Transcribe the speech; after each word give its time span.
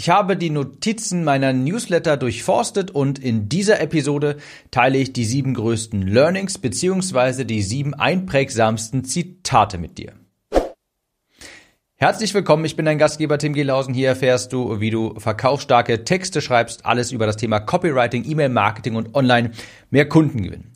Ich 0.00 0.08
habe 0.08 0.34
die 0.34 0.48
Notizen 0.48 1.24
meiner 1.24 1.52
Newsletter 1.52 2.16
durchforstet 2.16 2.90
und 2.90 3.18
in 3.18 3.50
dieser 3.50 3.82
Episode 3.82 4.38
teile 4.70 4.96
ich 4.96 5.12
die 5.12 5.26
sieben 5.26 5.52
größten 5.52 6.00
Learnings 6.00 6.56
bzw. 6.56 7.44
die 7.44 7.60
sieben 7.60 7.92
einprägsamsten 7.92 9.04
Zitate 9.04 9.76
mit 9.76 9.98
dir. 9.98 10.14
Herzlich 11.96 12.32
willkommen, 12.32 12.64
ich 12.64 12.76
bin 12.76 12.86
dein 12.86 12.96
Gastgeber 12.96 13.36
Tim 13.36 13.52
Gelausen. 13.52 13.92
Hier 13.92 14.08
erfährst 14.08 14.54
du, 14.54 14.80
wie 14.80 14.88
du 14.88 15.20
verkaufsstarke 15.20 16.02
Texte 16.02 16.40
schreibst, 16.40 16.86
alles 16.86 17.12
über 17.12 17.26
das 17.26 17.36
Thema 17.36 17.60
Copywriting, 17.60 18.24
E-Mail-Marketing 18.24 18.94
und 18.94 19.14
online 19.14 19.50
mehr 19.90 20.08
Kunden 20.08 20.42
gewinnen. 20.42 20.72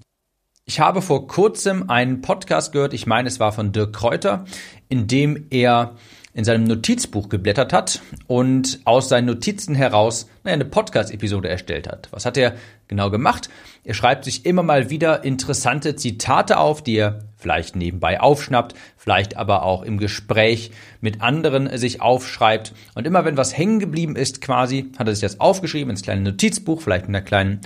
Ich 0.66 0.80
habe 0.80 1.00
vor 1.00 1.28
kurzem 1.28 1.88
einen 1.88 2.20
Podcast 2.20 2.72
gehört, 2.72 2.92
ich 2.92 3.06
meine, 3.06 3.28
es 3.28 3.40
war 3.40 3.52
von 3.52 3.72
Dirk 3.72 3.94
Kräuter, 3.94 4.44
in 4.90 5.06
dem 5.06 5.46
er 5.48 5.96
in 6.34 6.44
seinem 6.44 6.64
Notizbuch 6.64 7.28
geblättert 7.28 7.72
hat 7.72 8.02
und 8.26 8.80
aus 8.84 9.08
seinen 9.08 9.26
Notizen 9.26 9.76
heraus 9.76 10.28
naja, 10.42 10.54
eine 10.54 10.64
Podcast-Episode 10.64 11.48
erstellt 11.48 11.88
hat. 11.88 12.08
Was 12.10 12.26
hat 12.26 12.36
er 12.36 12.54
genau 12.88 13.10
gemacht? 13.10 13.48
Er 13.84 13.94
schreibt 13.94 14.24
sich 14.24 14.44
immer 14.44 14.64
mal 14.64 14.90
wieder 14.90 15.24
interessante 15.24 15.94
Zitate 15.94 16.58
auf, 16.58 16.82
die 16.82 16.96
er 16.96 17.20
vielleicht 17.36 17.76
nebenbei 17.76 18.20
aufschnappt, 18.20 18.74
vielleicht 18.96 19.36
aber 19.36 19.62
auch 19.62 19.82
im 19.82 19.98
Gespräch 19.98 20.72
mit 21.00 21.22
anderen 21.22 21.76
sich 21.78 22.00
aufschreibt. 22.02 22.74
Und 22.94 23.06
immer 23.06 23.24
wenn 23.24 23.36
was 23.36 23.56
hängen 23.56 23.78
geblieben 23.78 24.16
ist, 24.16 24.40
quasi, 24.40 24.90
hat 24.98 25.06
er 25.06 25.14
sich 25.14 25.22
das 25.22 25.38
aufgeschrieben 25.38 25.90
ins 25.90 26.02
kleine 26.02 26.22
Notizbuch, 26.22 26.82
vielleicht 26.82 27.06
mit 27.06 27.16
einer 27.16 27.24
kleinen 27.24 27.60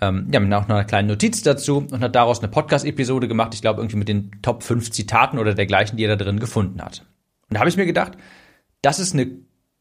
ähm, 0.00 0.26
ja, 0.32 0.40
mit 0.40 0.52
einer 0.52 0.84
kleinen 0.84 1.08
Notiz 1.08 1.42
dazu 1.42 1.86
und 1.88 2.00
hat 2.00 2.16
daraus 2.16 2.40
eine 2.40 2.48
Podcast-Episode 2.48 3.28
gemacht. 3.28 3.54
Ich 3.54 3.60
glaube, 3.60 3.80
irgendwie 3.80 3.96
mit 3.96 4.08
den 4.08 4.32
Top 4.42 4.64
5 4.64 4.90
Zitaten 4.90 5.38
oder 5.38 5.54
dergleichen, 5.54 5.96
die 5.96 6.04
er 6.04 6.16
da 6.16 6.24
drin 6.24 6.40
gefunden 6.40 6.82
hat. 6.82 7.04
Und 7.54 7.58
da 7.58 7.60
habe 7.60 7.70
ich 7.70 7.76
mir 7.76 7.86
gedacht, 7.86 8.14
das 8.82 8.98
ist 8.98 9.14
eine 9.14 9.30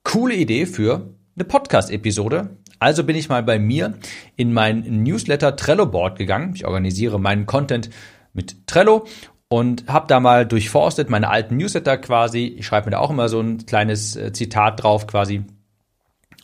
coole 0.04 0.36
Idee 0.36 0.68
für 0.68 1.16
eine 1.36 1.44
Podcast-Episode. 1.44 2.58
Also 2.78 3.04
bin 3.04 3.16
ich 3.16 3.30
mal 3.30 3.42
bei 3.42 3.58
mir 3.58 3.98
in 4.36 4.54
mein 4.54 5.02
Newsletter 5.02 5.56
Trello 5.56 5.88
Board 5.88 6.20
gegangen. 6.20 6.52
Ich 6.54 6.68
organisiere 6.68 7.20
meinen 7.20 7.48
Content 7.48 7.90
mit 8.32 8.68
Trello 8.68 9.08
und 9.48 9.88
habe 9.88 10.06
da 10.06 10.20
mal 10.20 10.46
durchforstet 10.46 11.10
meine 11.10 11.32
alten 11.32 11.58
Newsletter 11.58 11.98
quasi. 11.98 12.46
Ich 12.46 12.68
schreibe 12.68 12.86
mir 12.86 12.92
da 12.92 13.00
auch 13.00 13.10
immer 13.10 13.28
so 13.28 13.40
ein 13.40 13.66
kleines 13.66 14.16
äh, 14.16 14.32
Zitat 14.34 14.84
drauf 14.84 15.08
quasi 15.08 15.44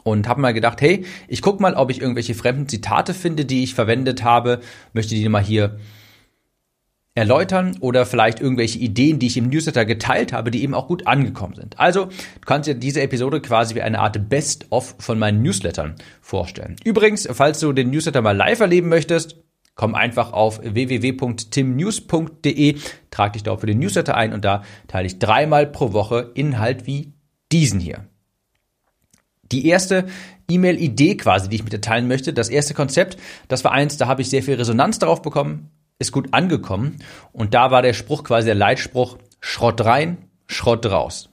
und 0.02 0.28
habe 0.28 0.42
mal 0.42 0.56
gedacht, 0.56 0.82
hey, 0.82 1.06
ich 1.28 1.44
guck 1.44 1.60
mal, 1.60 1.76
ob 1.76 1.92
ich 1.92 2.02
irgendwelche 2.02 2.34
fremden 2.34 2.68
Zitate 2.68 3.14
finde, 3.14 3.46
die 3.46 3.62
ich 3.62 3.76
verwendet 3.76 4.24
habe, 4.24 4.62
möchte 4.94 5.14
die 5.14 5.30
mal 5.30 5.44
hier 5.44 5.78
erläutern 7.20 7.78
oder 7.82 8.06
vielleicht 8.06 8.40
irgendwelche 8.40 8.80
Ideen, 8.80 9.20
die 9.20 9.28
ich 9.28 9.36
im 9.38 9.50
Newsletter 9.50 9.86
geteilt 9.86 10.34
habe, 10.34 10.50
die 10.52 10.64
eben 10.64 10.74
auch 10.74 10.88
gut 10.88 11.06
angekommen 11.06 11.56
sind. 11.56 11.78
Also, 11.80 12.06
du 12.06 12.46
kannst 12.46 12.68
dir 12.68 12.76
diese 12.76 13.02
Episode 13.02 13.42
quasi 13.42 13.76
wie 13.76 13.82
eine 13.82 14.00
Art 14.00 14.30
Best-of 14.30 14.96
von 15.00 15.20
meinen 15.20 15.44
Newslettern 15.44 15.96
vorstellen. 16.22 16.78
Übrigens, 16.84 17.28
falls 17.32 17.60
du 17.60 17.74
den 17.74 17.92
Newsletter 17.92 18.22
mal 18.22 18.36
live 18.36 18.62
erleben 18.62 18.90
möchtest, 18.90 19.36
komm 19.76 19.94
einfach 19.96 20.34
auf 20.34 20.62
www.timnews.de, 20.64 22.78
trag 23.12 23.34
dich 23.34 23.44
dort 23.44 23.60
für 23.60 23.68
den 23.68 23.80
Newsletter 23.80 24.16
ein 24.16 24.34
und 24.34 24.46
da 24.46 24.64
teile 24.88 25.08
ich 25.08 25.20
dreimal 25.20 25.68
pro 25.68 25.94
Woche 25.94 26.32
Inhalt 26.34 26.88
wie 26.88 27.14
diesen 27.52 27.80
hier. 27.80 28.06
Die 29.52 29.68
erste 29.68 30.06
E-Mail-Idee 30.50 31.18
quasi, 31.18 31.50
die 31.50 31.58
ich 31.58 31.64
mit 31.64 31.74
dir 31.74 31.82
teilen 31.82 32.08
möchte, 32.08 32.34
das 32.34 32.50
erste 32.50 32.74
Konzept, 32.74 33.18
das 33.48 33.64
war 33.64 33.72
eins, 33.72 33.98
da 33.98 34.08
habe 34.08 34.22
ich 34.22 34.30
sehr 34.30 34.44
viel 34.44 34.56
Resonanz 34.56 35.00
darauf 35.00 35.22
bekommen, 35.22 35.70
ist 36.00 36.14
gut 36.14 36.34
angekommen. 36.34 37.00
Und 37.32 37.54
da 37.54 37.72
war 37.72 37.82
der 37.82 37.94
Spruch 37.94 38.24
quasi 38.24 38.46
der 38.46 38.56
Leitspruch, 38.56 39.18
Schrott 39.42 39.84
rein, 39.86 40.30
Schrott 40.48 40.86
raus. 40.86 41.30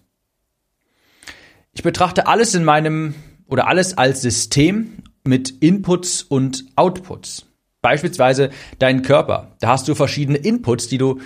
Ich 1.73 1.83
betrachte 1.83 2.27
alles 2.27 2.55
in 2.55 2.65
meinem 2.65 3.15
oder 3.47 3.69
alles 3.69 3.97
als 3.97 4.21
System 4.21 5.05
mit 5.25 5.51
Inputs 5.63 6.23
und 6.23 6.65
Outputs. 6.75 7.47
Beispielsweise 7.81 8.51
deinen 8.79 9.03
Körper. 9.03 9.55
Da 9.61 9.69
hast 9.69 9.87
du 9.87 9.95
verschiedene 9.95 10.39
Inputs, 10.39 10.89
die 10.89 10.99
du, 10.99 11.21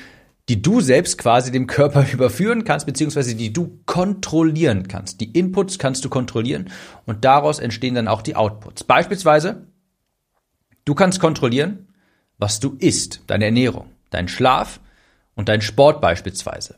die 0.48 0.60
du 0.60 0.80
selbst 0.80 1.16
quasi 1.16 1.50
dem 1.50 1.66
Körper 1.66 2.04
überführen 2.12 2.64
kannst, 2.64 2.86
beziehungsweise 2.86 3.34
die 3.34 3.52
du 3.52 3.80
kontrollieren 3.86 4.88
kannst. 4.88 5.20
Die 5.20 5.30
Inputs 5.30 5.78
kannst 5.78 6.04
du 6.04 6.10
kontrollieren 6.10 6.70
und 7.06 7.24
daraus 7.24 7.58
entstehen 7.58 7.94
dann 7.94 8.08
auch 8.08 8.20
die 8.20 8.36
Outputs. 8.36 8.84
Beispielsweise, 8.84 9.66
du 10.84 10.94
kannst 10.94 11.20
kontrollieren, 11.20 11.86
was 12.40 12.58
du 12.58 12.76
isst, 12.78 13.20
deine 13.26 13.44
Ernährung, 13.44 13.90
dein 14.10 14.28
Schlaf 14.28 14.80
und 15.34 15.48
dein 15.48 15.60
Sport 15.60 16.00
beispielsweise. 16.00 16.76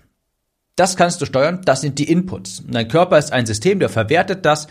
Das 0.77 0.97
kannst 0.97 1.21
du 1.21 1.27
steuern, 1.27 1.63
das 1.65 1.81
sind 1.81 1.99
die 1.99 2.11
Inputs. 2.11 2.63
Dein 2.67 2.89
Körper 2.89 3.19
ist 3.19 3.33
ein 3.33 3.47
System, 3.47 3.79
der 3.79 3.89
verwertet 3.89 4.45
das 4.45 4.69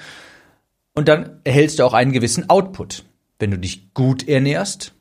und 0.93 1.07
dann 1.07 1.39
erhältst 1.43 1.79
du 1.79 1.85
auch 1.85 1.93
einen 1.93 2.11
gewissen 2.11 2.49
Output. 2.49 3.05
Wenn 3.39 3.51
du 3.51 3.57
dich 3.57 3.93
gut 3.93 4.27
ernährst, 4.27 4.93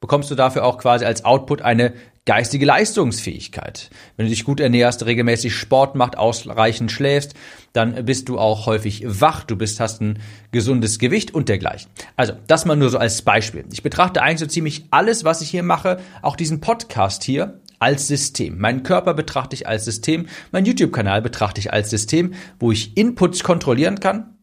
bekommst 0.00 0.30
du 0.30 0.34
dafür 0.34 0.64
auch 0.64 0.78
quasi 0.78 1.04
als 1.04 1.24
Output 1.24 1.62
eine 1.62 1.94
geistige 2.24 2.66
Leistungsfähigkeit. 2.66 3.90
Wenn 4.16 4.26
du 4.26 4.30
dich 4.30 4.44
gut 4.44 4.60
ernährst, 4.60 5.04
regelmäßig 5.04 5.54
Sport 5.54 5.96
machst, 5.96 6.16
ausreichend 6.16 6.92
schläfst, 6.92 7.34
dann 7.72 8.04
bist 8.04 8.28
du 8.28 8.38
auch 8.38 8.66
häufig 8.66 9.02
wach, 9.06 9.44
du 9.44 9.56
bist, 9.56 9.80
hast 9.80 10.00
ein 10.00 10.20
gesundes 10.52 10.98
Gewicht 10.98 11.34
und 11.34 11.48
dergleichen. 11.48 11.90
Also, 12.16 12.34
das 12.46 12.64
mal 12.64 12.76
nur 12.76 12.90
so 12.90 12.98
als 12.98 13.22
Beispiel. 13.22 13.64
Ich 13.72 13.82
betrachte 13.82 14.22
eigentlich 14.22 14.40
so 14.40 14.46
ziemlich 14.46 14.86
alles, 14.90 15.24
was 15.24 15.40
ich 15.40 15.50
hier 15.50 15.64
mache, 15.64 15.98
auch 16.20 16.36
diesen 16.36 16.60
Podcast 16.60 17.24
hier, 17.24 17.60
als 17.80 18.06
System. 18.06 18.58
Meinen 18.58 18.84
Körper 18.84 19.12
betrachte 19.12 19.56
ich 19.56 19.66
als 19.66 19.84
System, 19.84 20.26
mein 20.52 20.64
YouTube-Kanal 20.64 21.20
betrachte 21.20 21.60
ich 21.60 21.72
als 21.72 21.90
System, 21.90 22.34
wo 22.60 22.70
ich 22.70 22.96
Inputs 22.96 23.42
kontrollieren 23.42 23.98
kann, 23.98 24.38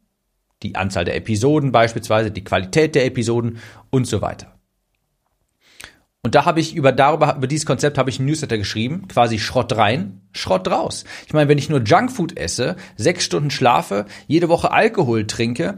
die 0.61 0.75
Anzahl 0.75 1.05
der 1.05 1.15
Episoden 1.15 1.71
beispielsweise, 1.71 2.31
die 2.31 2.43
Qualität 2.43 2.95
der 2.95 3.05
Episoden 3.05 3.59
und 3.91 4.05
so 4.07 4.21
weiter. 4.21 4.58
Und 6.21 6.35
da 6.35 6.43
habe 6.43 6.59
ich 6.59 6.75
über 6.75 6.91
darüber 6.91 7.35
über 7.37 7.47
dieses 7.47 7.65
Konzept 7.65 7.97
habe 7.97 8.09
ich 8.09 8.19
ein 8.19 8.25
Newsletter 8.25 8.57
geschrieben, 8.57 9.07
quasi 9.07 9.39
Schrott 9.39 9.75
rein, 9.77 10.21
Schrott 10.33 10.69
raus. 10.69 11.05
Ich 11.25 11.33
meine, 11.33 11.47
wenn 11.47 11.57
ich 11.57 11.69
nur 11.69 11.81
Junkfood 11.81 12.37
esse, 12.37 12.75
sechs 12.97 13.23
Stunden 13.23 13.51
schlafe, 13.51 14.05
jede 14.27 14.49
Woche 14.49 14.71
Alkohol 14.71 15.27
trinke, 15.27 15.75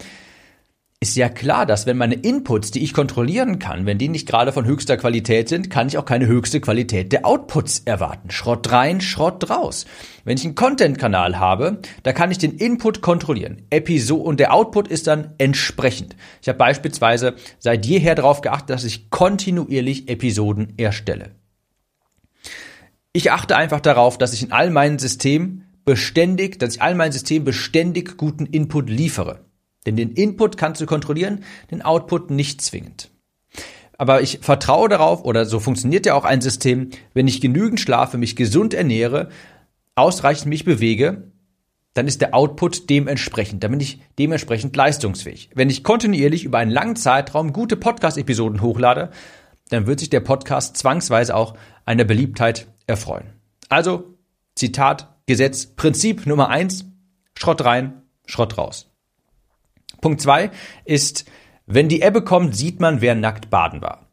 ist 1.04 1.18
ja 1.18 1.30
klar, 1.30 1.66
dass 1.66 1.88
wenn 1.88 1.98
meine 1.98 2.14
Inputs, 2.14 2.70
die 2.70 2.84
ich 2.84 2.94
kontrollieren 2.94 3.58
kann, 3.58 3.88
wenn 3.88 3.98
die 3.98 4.08
nicht 4.08 4.28
gerade 4.28 4.52
von 4.52 4.66
höchster 4.66 4.98
Qualität 4.98 5.50
sind, 5.50 5.72
kann 5.72 5.88
ich 5.88 5.98
auch 5.98 6.06
keine 6.06 6.28
höchste 6.28 6.62
Qualität 6.62 7.12
der 7.12 7.26
Outputs 7.26 7.80
erwarten. 7.86 8.30
Schrott 8.30 8.72
rein, 8.72 9.02
Schrott 9.02 9.50
raus. 9.50 9.86
Wenn 10.26 10.38
ich 10.38 10.46
einen 10.46 10.54
Content-Kanal 10.54 11.40
habe, 11.40 11.80
da 12.04 12.14
kann 12.14 12.30
ich 12.30 12.38
den 12.38 12.56
Input 12.56 13.02
kontrollieren. 13.02 13.64
Episode 13.72 14.22
und 14.22 14.40
der 14.40 14.54
Output 14.54 14.90
ist 14.90 15.08
dann 15.08 15.34
entsprechend. 15.40 16.16
Ich 16.40 16.48
habe 16.48 16.60
beispielsweise 16.60 17.34
seit 17.58 17.88
jeher 17.88 18.14
darauf 18.14 18.42
geachtet, 18.42 18.70
dass 18.70 18.84
ich 18.84 19.10
kontinuierlich 19.10 20.08
Episoden 20.08 20.76
erstelle. 20.78 21.32
Ich 23.12 23.32
achte 23.32 23.58
einfach 23.58 23.80
darauf, 23.80 24.20
dass 24.20 24.34
ich 24.34 24.44
in 24.44 24.52
all 24.52 24.70
meinen 24.70 25.00
Systemen 25.00 25.66
beständig, 25.84 26.60
dass 26.60 26.76
ich 26.76 26.82
all 26.84 26.94
meinen 26.94 27.12
Systemen 27.12 27.44
beständig 27.44 28.18
guten 28.18 28.46
Input 28.46 28.88
liefere. 28.88 29.51
Denn 29.86 29.96
den 29.96 30.12
Input 30.12 30.58
kannst 30.58 30.82
du 30.82 30.86
kontrollieren, 30.86 31.44
den 31.72 31.82
Output 31.82 32.30
nicht 32.32 32.62
zwingend. 32.62 33.10
Aber 33.98 34.22
ich 34.22 34.40
vertraue 34.42 34.90
darauf, 34.90 35.24
oder 35.26 35.46
so 35.46 35.60
funktioniert 35.60 36.06
ja 36.06 36.16
auch 36.16 36.26
ein 36.26 36.42
System, 36.42 36.90
wenn 37.14 37.28
ich 37.28 37.42
genügend 37.42 37.80
schlafe, 37.80 38.18
mich 38.18 38.36
gesund 38.36 38.74
ernähre, 38.74 39.30
ausreichend 39.96 40.48
mich 40.48 40.66
bewege, 40.66 41.32
dann 41.94 42.08
ist 42.08 42.22
der 42.22 42.34
Output 42.34 42.90
dementsprechend. 42.90 43.64
Dann 43.64 43.72
bin 43.72 43.80
ich 43.80 44.02
dementsprechend 44.18 44.76
leistungsfähig. 44.76 45.50
Wenn 45.54 45.70
ich 45.70 45.84
kontinuierlich 45.84 46.46
über 46.46 46.58
einen 46.58 46.72
langen 46.72 46.96
Zeitraum 46.96 47.54
gute 47.54 47.76
Podcast-Episoden 47.76 48.62
hochlade, 48.62 49.12
dann 49.70 49.88
wird 49.88 50.00
sich 50.00 50.10
der 50.10 50.22
Podcast 50.22 50.78
zwangsweise 50.78 51.36
auch 51.36 51.56
einer 51.86 52.04
Beliebtheit 52.04 52.68
erfreuen. 52.88 53.34
Also, 53.70 54.16
Zitat, 54.56 55.16
Gesetz, 55.26 55.66
Prinzip 55.66 56.26
Nummer 56.26 56.50
eins, 56.50 56.86
Schrott 57.38 57.64
rein, 57.64 58.02
Schrott 58.26 58.58
raus. 58.58 58.91
Punkt 60.02 60.22
zwei 60.22 60.52
ist, 60.86 61.26
wenn 61.66 61.88
die 61.88 62.02
Ebbe 62.02 62.24
kommt, 62.24 62.56
sieht 62.56 62.80
man, 62.80 63.02
wer 63.02 63.16
nackt 63.16 63.50
baden 63.50 63.82
war. 63.82 64.08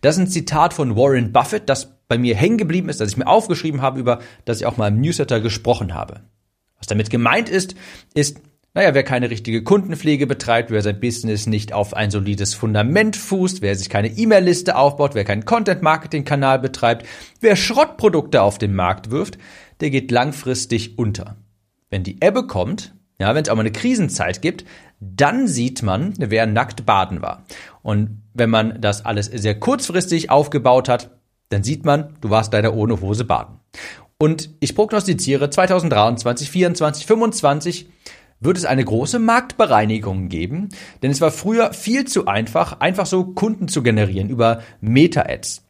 Das 0.00 0.16
ist 0.16 0.20
ein 0.20 0.26
Zitat 0.28 0.74
von 0.74 0.96
Warren 0.96 1.32
Buffett, 1.32 1.68
das 1.68 1.94
bei 2.08 2.18
mir 2.18 2.36
hängen 2.36 2.58
geblieben 2.58 2.88
ist, 2.88 3.00
das 3.00 3.12
ich 3.12 3.16
mir 3.16 3.26
aufgeschrieben 3.26 3.80
habe, 3.80 3.98
über 3.98 4.20
das 4.44 4.60
ich 4.60 4.66
auch 4.66 4.76
mal 4.76 4.88
im 4.88 5.00
Newsletter 5.00 5.40
gesprochen 5.40 5.94
habe. 5.94 6.20
Was 6.78 6.86
damit 6.86 7.08
gemeint 7.08 7.48
ist, 7.48 7.74
ist, 8.12 8.40
naja, 8.74 8.92
wer 8.92 9.04
keine 9.04 9.30
richtige 9.30 9.62
Kundenpflege 9.62 10.26
betreibt, 10.26 10.70
wer 10.70 10.82
sein 10.82 11.00
Business 11.00 11.46
nicht 11.46 11.72
auf 11.72 11.94
ein 11.94 12.10
solides 12.10 12.54
Fundament 12.54 13.16
fußt, 13.16 13.62
wer 13.62 13.76
sich 13.76 13.88
keine 13.88 14.08
E-Mail-Liste 14.08 14.76
aufbaut, 14.76 15.14
wer 15.14 15.24
keinen 15.24 15.44
Content-Marketing-Kanal 15.44 16.58
betreibt, 16.58 17.06
wer 17.40 17.54
Schrottprodukte 17.54 18.42
auf 18.42 18.58
den 18.58 18.74
Markt 18.74 19.10
wirft, 19.10 19.38
der 19.80 19.90
geht 19.90 20.10
langfristig 20.10 20.98
unter. 20.98 21.36
Wenn 21.88 22.02
die 22.02 22.18
Ebbe 22.20 22.46
kommt, 22.48 22.94
ja, 23.20 23.32
wenn 23.34 23.44
es 23.44 23.48
auch 23.48 23.54
mal 23.54 23.60
eine 23.60 23.70
Krisenzeit 23.72 24.42
gibt, 24.42 24.64
dann 25.16 25.46
sieht 25.46 25.82
man, 25.82 26.14
wer 26.18 26.46
nackt 26.46 26.86
baden 26.86 27.22
war. 27.22 27.44
Und 27.82 28.22
wenn 28.32 28.50
man 28.50 28.80
das 28.80 29.04
alles 29.04 29.26
sehr 29.26 29.58
kurzfristig 29.58 30.30
aufgebaut 30.30 30.88
hat, 30.88 31.10
dann 31.50 31.62
sieht 31.62 31.84
man, 31.84 32.14
du 32.20 32.30
warst 32.30 32.52
leider 32.52 32.74
ohne 32.74 33.00
Hose 33.00 33.24
baden. 33.24 33.60
Und 34.18 34.50
ich 34.60 34.74
prognostiziere 34.74 35.50
2023, 35.50 36.48
2024, 36.48 37.06
2025 37.06 37.88
wird 38.40 38.56
es 38.56 38.64
eine 38.64 38.84
große 38.84 39.18
Marktbereinigung 39.18 40.28
geben, 40.28 40.68
denn 41.02 41.10
es 41.10 41.20
war 41.20 41.30
früher 41.30 41.72
viel 41.72 42.06
zu 42.06 42.26
einfach, 42.26 42.80
einfach 42.80 43.06
so 43.06 43.24
Kunden 43.24 43.68
zu 43.68 43.82
generieren 43.82 44.28
über 44.28 44.62
Meta-Ads. 44.80 45.62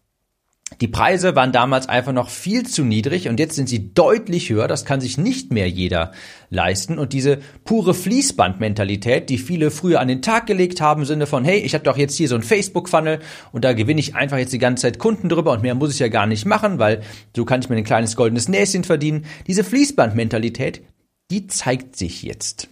Die 0.81 0.89
Preise 0.89 1.37
waren 1.37 1.53
damals 1.53 1.89
einfach 1.89 2.13
noch 2.13 2.31
viel 2.31 2.67
zu 2.67 2.85
niedrig 2.85 3.29
und 3.29 3.39
jetzt 3.39 3.55
sind 3.55 3.69
sie 3.69 3.93
deutlich 3.95 4.51
höher. 4.51 4.69
Das 4.69 4.85
kann 4.85 5.01
sich 5.01 5.19
nicht 5.19 5.53
mehr 5.53 5.69
jeder 5.69 6.13
leisten. 6.51 6.99
Und 6.99 7.13
diese 7.13 7.39
pure 7.65 7.95
Fließbandmentalität, 7.95 9.29
die 9.31 9.39
viele 9.39 9.71
früher 9.71 10.01
an 10.01 10.09
den 10.09 10.23
Tag 10.23 10.47
gelegt 10.47 10.81
haben, 10.81 11.03
im 11.03 11.07
Sinne 11.07 11.27
von, 11.27 11.45
hey, 11.45 11.59
ich 11.59 11.75
habe 11.75 11.85
doch 11.85 11.97
jetzt 11.97 12.17
hier 12.17 12.29
so 12.29 12.35
ein 12.35 12.43
Facebook-Funnel 12.43 13.21
und 13.53 13.65
da 13.65 13.73
gewinne 13.73 14.01
ich 14.01 14.15
einfach 14.15 14.39
jetzt 14.39 14.53
die 14.53 14.59
ganze 14.59 14.83
Zeit 14.83 14.99
Kunden 14.99 15.29
drüber 15.29 15.53
und 15.53 15.63
mehr 15.63 15.75
muss 15.75 15.93
ich 15.93 15.99
ja 15.99 16.09
gar 16.09 16.27
nicht 16.27 16.45
machen, 16.45 16.79
weil 16.79 17.03
so 17.35 17.45
kann 17.45 17.61
ich 17.61 17.69
mir 17.69 17.77
ein 17.77 17.85
kleines 17.85 18.17
goldenes 18.17 18.49
Näschen 18.49 18.85
verdienen. 18.85 19.27
Diese 19.47 19.65
Fließbandmentalität, 19.65 20.83
die 21.31 21.47
zeigt 21.47 21.97
sich 21.97 22.23
jetzt. 22.23 22.69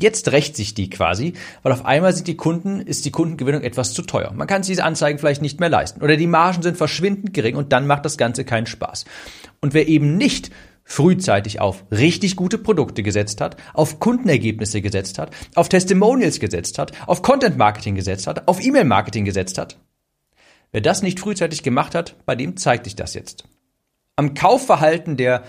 Jetzt 0.00 0.32
rächt 0.32 0.56
sich 0.56 0.74
die 0.74 0.88
quasi, 0.88 1.34
weil 1.62 1.72
auf 1.72 1.84
einmal 1.84 2.12
sind 2.14 2.26
die 2.26 2.36
Kunden, 2.36 2.80
ist 2.80 3.04
die 3.04 3.10
Kundengewinnung 3.10 3.62
etwas 3.62 3.92
zu 3.92 4.02
teuer. 4.02 4.32
Man 4.32 4.46
kann 4.46 4.62
sich 4.62 4.72
diese 4.72 4.84
Anzeigen 4.84 5.18
vielleicht 5.18 5.42
nicht 5.42 5.60
mehr 5.60 5.68
leisten. 5.68 6.02
Oder 6.02 6.16
die 6.16 6.26
Margen 6.26 6.62
sind 6.62 6.76
verschwindend 6.76 7.34
gering 7.34 7.56
und 7.56 7.72
dann 7.72 7.86
macht 7.86 8.04
das 8.04 8.16
Ganze 8.16 8.44
keinen 8.44 8.66
Spaß. 8.66 9.04
Und 9.60 9.74
wer 9.74 9.88
eben 9.88 10.16
nicht 10.16 10.50
frühzeitig 10.84 11.60
auf 11.60 11.84
richtig 11.92 12.34
gute 12.34 12.58
Produkte 12.58 13.02
gesetzt 13.02 13.40
hat, 13.40 13.56
auf 13.74 14.00
Kundenergebnisse 14.00 14.80
gesetzt 14.80 15.18
hat, 15.18 15.30
auf 15.54 15.68
Testimonials 15.68 16.40
gesetzt 16.40 16.78
hat, 16.78 16.92
auf 17.06 17.22
Content 17.22 17.56
Marketing 17.56 17.94
gesetzt 17.94 18.26
hat, 18.26 18.48
auf 18.48 18.60
E-Mail 18.60 18.84
Marketing 18.84 19.24
gesetzt 19.24 19.58
hat. 19.58 19.78
Wer 20.72 20.80
das 20.80 21.02
nicht 21.02 21.20
frühzeitig 21.20 21.62
gemacht 21.62 21.94
hat, 21.94 22.16
bei 22.26 22.34
dem 22.34 22.56
zeigt 22.56 22.84
sich 22.84 22.96
das 22.96 23.14
jetzt. 23.14 23.44
Am 24.16 24.34
Kaufverhalten 24.34 25.16
der 25.16 25.44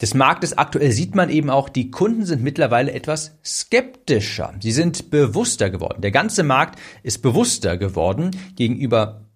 des 0.00 0.14
Marktes 0.14 0.56
aktuell 0.56 0.92
sieht 0.92 1.14
man 1.14 1.28
eben 1.28 1.50
auch, 1.50 1.68
die 1.68 1.90
Kunden 1.90 2.24
sind 2.24 2.42
mittlerweile 2.42 2.92
etwas 2.92 3.36
skeptischer. 3.44 4.54
Sie 4.60 4.70
sind 4.70 5.10
bewusster 5.10 5.70
geworden. 5.70 6.02
Der 6.02 6.12
ganze 6.12 6.44
Markt 6.44 6.78
ist 7.02 7.20
bewusster 7.20 7.76
geworden 7.76 8.30
gegenüber 8.54 9.26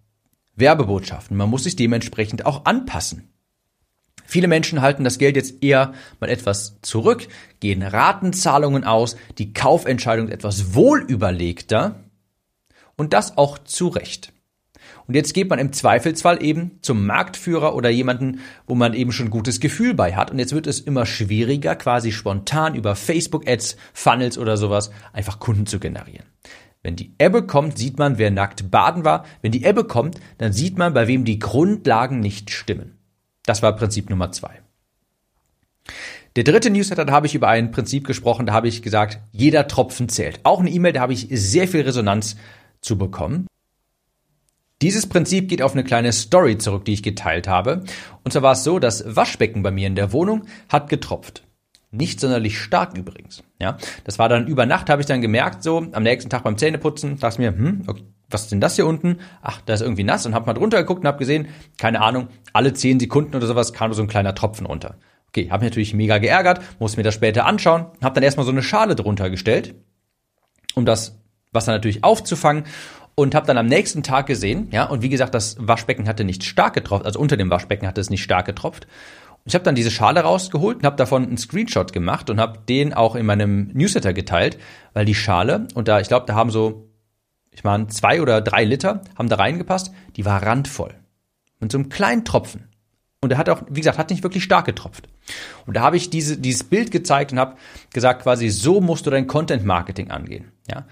Werbebotschaften. 0.55 1.37
Man 1.37 1.51
muss 1.51 1.65
sich 1.65 1.75
dementsprechend 1.75 2.47
auch 2.47 2.65
anpassen. 2.65 3.29
Viele 4.25 4.49
Menschen 4.49 4.81
halten 4.81 5.05
das 5.05 5.19
Geld 5.19 5.37
jetzt 5.37 5.63
eher 5.63 5.93
mal 6.21 6.31
etwas 6.31 6.79
zurück, 6.81 7.27
gehen 7.61 7.83
Ratenzahlungen 7.83 8.85
aus, 8.85 9.17
die 9.39 9.53
Kaufentscheidung 9.53 10.29
etwas 10.29 10.75
wohlüberlegter 10.75 11.97
und 12.97 13.13
das 13.13 13.37
auch 13.37 13.59
zu 13.59 13.89
Recht. 13.89 14.32
Und 15.07 15.15
jetzt 15.15 15.35
geht 15.35 15.51
man 15.51 15.59
im 15.59 15.73
Zweifelsfall 15.73 16.43
eben 16.43 16.79
zum 16.83 17.07
Marktführer 17.07 17.75
oder 17.75 17.91
jemanden, 17.91 18.41
wo 18.67 18.75
man 18.75 18.95
eben 18.95 19.13
schon 19.13 19.31
gutes 19.31 19.61
Gefühl 19.61 19.95
bei 19.95 20.15
hat. 20.15 20.31
Und 20.31 20.39
jetzt 20.39 20.55
wird 20.55 20.67
es 20.67 20.81
immer 20.81 21.07
schwieriger, 21.07 21.75
quasi 21.77 22.13
spontan 22.13 22.75
über 22.75 22.95
Facebook-Ads, 22.95 23.77
Funnels 23.93 24.39
oder 24.39 24.57
sowas 24.57 24.91
einfach 25.13 25.41
Kunden 25.41 25.67
zu 25.67 25.79
generieren. 25.79 26.27
Wenn 26.83 26.97
die 26.97 27.15
Ebbe 27.19 27.47
kommt, 27.47 27.79
sieht 27.79 27.99
man, 27.99 28.19
wer 28.19 28.31
nackt 28.31 28.71
baden 28.71 29.05
war. 29.05 29.25
Wenn 29.41 29.53
die 29.53 29.65
Ebbe 29.65 29.85
kommt, 29.85 30.21
dann 30.39 30.53
sieht 30.53 30.79
man, 30.79 30.95
bei 30.95 31.07
wem 31.07 31.25
die 31.25 31.39
Grundlagen 31.39 32.21
nicht 32.21 32.51
stimmen. 32.51 32.99
Das 33.45 33.63
war 33.63 33.77
Prinzip 33.77 34.11
Nummer 34.11 34.33
zwei. 34.33 34.61
Der 36.35 36.45
dritte 36.45 36.71
Newsletter, 36.71 37.05
da 37.05 37.13
habe 37.13 37.27
ich 37.27 37.35
über 37.35 37.49
ein 37.49 37.73
Prinzip 37.73 38.07
gesprochen, 38.07 38.47
da 38.47 38.53
habe 38.53 38.67
ich 38.67 38.83
gesagt, 38.83 39.21
jeder 39.33 39.69
Tropfen 39.69 40.09
zählt. 40.09 40.41
Auch 40.45 40.61
eine 40.61 40.71
E-Mail, 40.71 40.95
da 40.95 41.01
habe 41.01 41.13
ich 41.13 41.29
sehr 41.31 41.69
viel 41.69 41.83
Resonanz 41.83 42.37
zu 42.81 42.97
bekommen. 42.97 43.47
Dieses 44.83 45.07
Prinzip 45.07 45.49
geht 45.49 45.63
auf 45.63 45.73
eine 45.73 45.85
kleine 45.85 46.13
Story 46.13 46.59
zurück, 46.59 46.85
die 46.85 46.93
ich 46.93 47.05
geteilt 47.05 47.47
habe. 47.47 47.85
Und 48.25 48.33
zwar 48.33 48.43
war 48.43 48.53
es 48.53 48.65
so, 48.65 48.81
das 48.81 49.05
Waschbecken 49.17 49.63
bei 49.63 49.71
mir 49.71 49.87
in 49.87 49.95
der 49.95 50.13
Wohnung 50.13 50.43
hat 50.69 50.89
getropft. 50.89 51.45
Nicht 51.93 52.19
sonderlich 52.19 52.59
stark 52.59 52.99
übrigens. 52.99 53.45
Ja, 53.61 53.77
das 54.03 54.19
war 54.19 54.29
dann 54.29 54.49
über 54.49 54.67
Nacht, 54.67 54.91
habe 54.91 55.01
ich 55.01 55.07
dann 55.07 55.21
gemerkt, 55.21 55.63
so 55.63 55.87
am 55.93 56.03
nächsten 56.03 56.31
Tag 56.31 56.43
beim 56.43 56.59
Zähneputzen, 56.59 57.19
dachte 57.19 57.41
mir, 57.41 57.51
hm, 57.51 57.83
okay, 57.87 58.03
was 58.29 58.45
ist 58.45 58.53
denn 58.53 58.61
das 58.61 58.77
hier 58.77 58.87
unten? 58.87 59.19
Ach, 59.41 59.61
da 59.65 59.75
ist 59.75 59.83
irgendwie 59.83 60.03
nass 60.03 60.27
und 60.27 60.35
habe 60.35 60.47
mal 60.47 60.55
drunter 60.55 60.79
geguckt 60.79 61.03
und 61.03 61.07
habe 61.07 61.19
gesehen, 61.19 61.49
keine 61.77 62.01
Ahnung, 62.01 62.29
alle 62.53 62.73
zehn 62.73 62.99
Sekunden 62.99 63.37
oder 63.37 63.47
sowas 63.47 63.73
kam 63.73 63.93
so 63.93 64.03
ein 64.03 64.09
kleiner 64.09 64.35
Tropfen 64.35 64.67
runter. 64.67 64.97
Okay, 65.29 65.51
habe 65.51 65.63
mich 65.63 65.71
natürlich 65.71 65.95
mega 65.95 66.19
geärgert, 66.19 66.61
muss 66.81 66.97
mir 66.97 67.03
das 67.05 67.15
später 67.15 67.47
anschauen, 67.47 67.87
habe 68.03 68.15
dann 68.15 68.25
erstmal 68.25 68.47
so 68.47 68.53
eine 68.53 68.63
Schale 68.63 68.97
drunter 68.97 69.31
gestellt, 69.31 69.75
um 70.75 70.87
das 70.87 71.21
Wasser 71.53 71.73
natürlich 71.73 72.03
aufzufangen 72.03 72.65
und 73.15 73.35
habe 73.35 73.47
dann 73.47 73.59
am 73.59 73.67
nächsten 73.67 74.03
Tag 74.03 74.27
gesehen, 74.27 74.69
ja, 74.71 74.85
und 74.85 75.03
wie 75.03 75.09
gesagt, 75.09 75.35
das 75.35 75.57
Waschbecken 75.59 76.09
hatte 76.09 76.25
nicht 76.25 76.45
stark 76.45 76.75
getropft, 76.75 77.05
also 77.05 77.19
unter 77.19 77.37
dem 77.37 77.51
Waschbecken 77.51 77.87
hatte 77.87 78.01
es 78.01 78.11
nicht 78.11 78.23
stark 78.23 78.47
getropft. 78.47 78.87
Ich 79.45 79.55
habe 79.55 79.65
dann 79.65 79.75
diese 79.75 79.91
Schale 79.91 80.21
rausgeholt 80.21 80.79
und 80.79 80.85
habe 80.85 80.97
davon 80.97 81.25
einen 81.25 81.37
Screenshot 81.37 81.93
gemacht 81.93 82.31
und 82.31 82.41
habe 82.41 82.61
den 82.69 82.95
auch 82.95 83.17
in 83.17 83.27
meinem 83.27 83.71
Newsletter 83.73 84.13
geteilt, 84.13 84.57
weil 84.93 85.05
die 85.05 85.17
Schale, 85.17 85.67
und 85.75 85.89
da, 85.89 86.01
ich 86.01 86.09
glaube, 86.09 86.27
da 86.27 86.35
haben 86.35 86.51
so, 86.51 86.89
ich 87.51 87.65
meine, 87.65 87.89
zwei 87.89 88.23
oder 88.23 88.41
drei 88.41 88.65
Liter 88.65 89.03
haben 89.19 89.29
da 89.29 89.37
reingepasst, 89.37 89.93
die 90.17 90.25
war 90.25 90.43
randvoll. 90.43 90.95
Mit 91.59 91.73
so 91.73 91.79
einem 91.79 91.89
kleinen 91.89 92.25
Tropfen. 92.25 92.69
Und 93.21 93.31
er 93.31 93.39
hat 93.39 93.49
auch, 93.49 93.63
wie 93.69 93.81
gesagt, 93.81 93.99
hat 93.99 94.11
nicht 94.11 94.25
wirklich 94.25 94.43
stark 94.43 94.65
getropft. 94.65 95.09
Und 95.67 95.77
da 95.77 95.83
habe 95.83 95.97
ich 95.97 96.11
diese, 96.11 96.37
dieses 96.39 96.65
Bild 96.65 96.91
gezeigt 96.91 97.31
und 97.33 97.39
habe 97.39 97.57
gesagt, 97.93 98.23
quasi, 98.23 98.49
so 98.49 98.81
musst 98.81 99.07
du 99.07 99.11
dein 99.11 99.29
Content 99.29 99.65
Marketing 99.65 100.11
angehen. 100.11 100.51
Ja? 100.69 100.87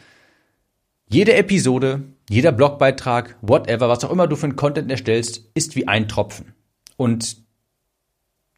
Jede 1.12 1.34
Episode, 1.34 2.04
jeder 2.28 2.52
Blogbeitrag, 2.52 3.36
whatever, 3.42 3.88
was 3.88 4.04
auch 4.04 4.12
immer 4.12 4.28
du 4.28 4.36
für 4.36 4.44
einen 4.44 4.54
Content 4.54 4.88
erstellst, 4.88 5.50
ist 5.54 5.74
wie 5.74 5.88
ein 5.88 6.06
Tropfen. 6.06 6.54
Und 6.96 7.38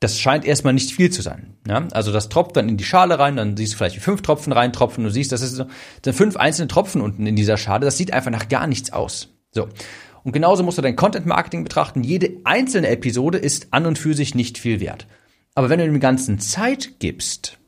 das 0.01 0.21
scheint 0.21 0.45
erstmal 0.45 0.75
nicht 0.75 0.91
viel 0.91 1.09
zu 1.11 1.23
sein. 1.23 1.55
Ja? 1.67 1.89
Also 1.93 2.13
das 2.13 2.29
tropft 2.29 2.57
dann 2.57 2.69
in 2.69 2.77
die 2.77 2.85
Schale 2.85 3.19
rein, 3.19 3.37
dann 3.37 3.57
siehst 3.57 3.73
du 3.73 3.79
vielleicht 3.79 3.97
wie 3.97 4.01
fünf 4.01 4.21
Tropfen 4.21 4.53
reintropfen. 4.53 5.03
Du 5.03 5.11
siehst, 5.11 5.33
das 5.33 5.41
sind 5.41 5.67
fünf 6.15 6.37
einzelne 6.37 6.69
Tropfen 6.69 7.01
unten 7.01 7.27
in 7.27 7.37
dieser 7.37 7.57
Schale. 7.57 7.87
Das 7.87 7.97
sieht 7.97 8.13
einfach 8.13 8.31
nach 8.31 8.51
gar 8.51 8.67
nichts 8.67 8.93
aus. 8.93 9.31
So. 9.51 9.69
Und 10.23 10.33
genauso 10.33 10.63
musst 10.63 10.77
du 10.77 10.83
dein 10.83 10.97
Content 10.97 11.25
Marketing 11.25 11.65
betrachten. 11.65 12.05
Jede 12.05 12.37
einzelne 12.45 12.89
Episode 12.89 13.39
ist 13.39 13.69
an 13.71 13.87
und 13.87 13.99
für 13.99 14.13
sich 14.13 14.35
nicht 14.35 14.59
viel 14.59 14.79
wert. 14.79 15.07
Aber 15.55 15.71
wenn 15.71 15.79
du 15.79 15.87
dem 15.87 16.01
Ganzen 16.01 16.39
Zeit 16.39 16.99
gibst, 16.99 17.59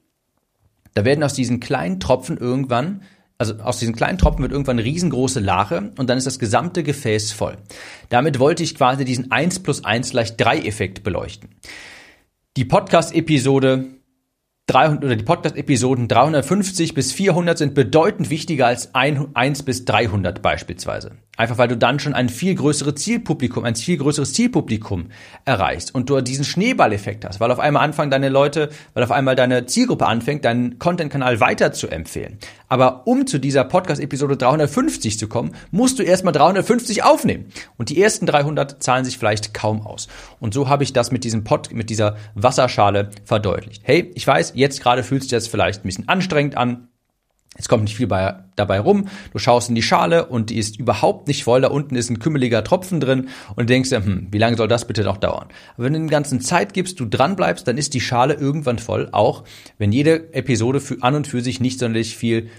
da 0.92 1.06
werden 1.06 1.24
aus 1.24 1.32
diesen 1.32 1.60
kleinen 1.60 2.00
Tropfen 2.00 2.36
irgendwann 2.36 3.00
also 3.38 3.54
aus 3.56 3.78
diesen 3.78 3.96
kleinen 3.96 4.18
Tropfen 4.18 4.42
wird 4.42 4.52
irgendwann 4.52 4.78
eine 4.78 4.86
riesengroße 4.86 5.40
Lache 5.40 5.92
und 5.98 6.08
dann 6.08 6.18
ist 6.18 6.26
das 6.26 6.38
gesamte 6.38 6.82
Gefäß 6.82 7.32
voll. 7.32 7.56
Damit 8.08 8.38
wollte 8.38 8.62
ich 8.62 8.74
quasi 8.74 9.04
diesen 9.04 9.32
1 9.32 9.60
plus 9.60 9.84
1 9.84 10.10
gleich 10.10 10.36
3 10.36 10.60
Effekt 10.60 11.02
beleuchten. 11.02 11.50
Die 12.56 12.64
Podcast-Episode 12.64 13.86
300 14.66 15.04
oder 15.04 15.14
die 15.14 15.24
Podcast-Episoden 15.24 16.08
350 16.08 16.94
bis 16.94 17.12
400 17.12 17.58
sind 17.58 17.74
bedeutend 17.74 18.30
wichtiger 18.30 18.66
als 18.66 18.94
1 18.94 19.62
bis 19.62 19.84
300 19.84 20.40
beispielsweise. 20.40 21.18
Einfach 21.36 21.58
weil 21.58 21.68
du 21.68 21.76
dann 21.76 21.98
schon 21.98 22.14
ein 22.14 22.28
viel 22.28 22.54
größeres 22.54 22.94
Zielpublikum, 22.94 23.64
ein 23.64 23.74
viel 23.74 23.96
größeres 23.96 24.32
Zielpublikum 24.32 25.06
erreichst 25.44 25.92
und 25.92 26.08
du 26.08 26.20
diesen 26.20 26.44
Schneeballeffekt 26.44 27.24
hast, 27.24 27.40
weil 27.40 27.50
auf 27.50 27.58
einmal 27.58 27.82
anfangen 27.82 28.10
deine 28.10 28.28
Leute, 28.28 28.70
weil 28.94 29.02
auf 29.02 29.10
einmal 29.10 29.34
deine 29.34 29.66
Zielgruppe 29.66 30.06
anfängt, 30.06 30.44
deinen 30.44 30.78
Content-Kanal 30.78 31.40
weiter 31.40 31.72
zu 31.72 31.88
empfehlen. 31.88 32.38
Aber 32.68 33.06
um 33.06 33.26
zu 33.26 33.38
dieser 33.38 33.64
Podcast-Episode 33.64 34.36
350 34.36 35.18
zu 35.18 35.28
kommen, 35.28 35.54
musst 35.72 35.98
du 35.98 36.04
erstmal 36.04 36.32
350 36.32 37.02
aufnehmen. 37.02 37.46
Und 37.76 37.88
die 37.90 38.00
ersten 38.00 38.26
300 38.26 38.82
zahlen 38.82 39.04
sich 39.04 39.18
vielleicht 39.18 39.54
kaum 39.54 39.84
aus. 39.84 40.08
Und 40.38 40.54
so 40.54 40.68
habe 40.68 40.84
ich 40.84 40.92
das 40.92 41.10
mit 41.10 41.24
diesem 41.24 41.42
Pod, 41.42 41.72
mit 41.72 41.90
dieser 41.90 42.16
Wasserschale 42.34 43.10
verdeutlicht. 43.24 43.82
Hey, 43.84 44.12
ich 44.14 44.26
weiß, 44.26 44.53
jetzt 44.54 44.82
gerade 44.82 45.02
fühlst 45.02 45.30
du 45.30 45.36
das 45.36 45.46
vielleicht 45.46 45.80
ein 45.80 45.86
bisschen 45.86 46.08
anstrengend 46.08 46.56
an 46.56 46.88
es 47.56 47.68
kommt 47.68 47.84
nicht 47.84 47.96
viel 47.96 48.08
bei, 48.08 48.34
dabei 48.56 48.80
rum. 48.80 49.06
Du 49.32 49.38
schaust 49.38 49.68
in 49.68 49.76
die 49.76 49.82
Schale 49.82 50.26
und 50.26 50.50
die 50.50 50.58
ist 50.58 50.78
überhaupt 50.78 51.28
nicht 51.28 51.44
voll. 51.44 51.60
Da 51.60 51.68
unten 51.68 51.94
ist 51.94 52.10
ein 52.10 52.18
kümmeliger 52.18 52.64
Tropfen 52.64 52.98
drin 52.98 53.28
und 53.54 53.70
denkst 53.70 53.90
dir, 53.90 54.04
hm, 54.04 54.28
wie 54.32 54.38
lange 54.38 54.56
soll 54.56 54.66
das 54.66 54.86
bitte 54.86 55.04
noch 55.04 55.18
dauern? 55.18 55.48
Aber 55.74 55.84
wenn 55.84 55.92
du 55.92 56.00
den 56.00 56.10
ganzen 56.10 56.40
Zeit 56.40 56.74
gibst, 56.74 56.98
du 56.98 57.06
dran 57.06 57.36
bleibst, 57.36 57.68
dann 57.68 57.78
ist 57.78 57.94
die 57.94 58.00
Schale 58.00 58.34
irgendwann 58.34 58.80
voll. 58.80 59.08
Auch 59.12 59.44
wenn 59.78 59.92
jede 59.92 60.34
Episode 60.34 60.80
für, 60.80 61.00
an 61.02 61.14
und 61.14 61.28
für 61.28 61.42
sich 61.42 61.60
nicht 61.60 61.78
sonderlich 61.78 62.16
viel, 62.16 62.50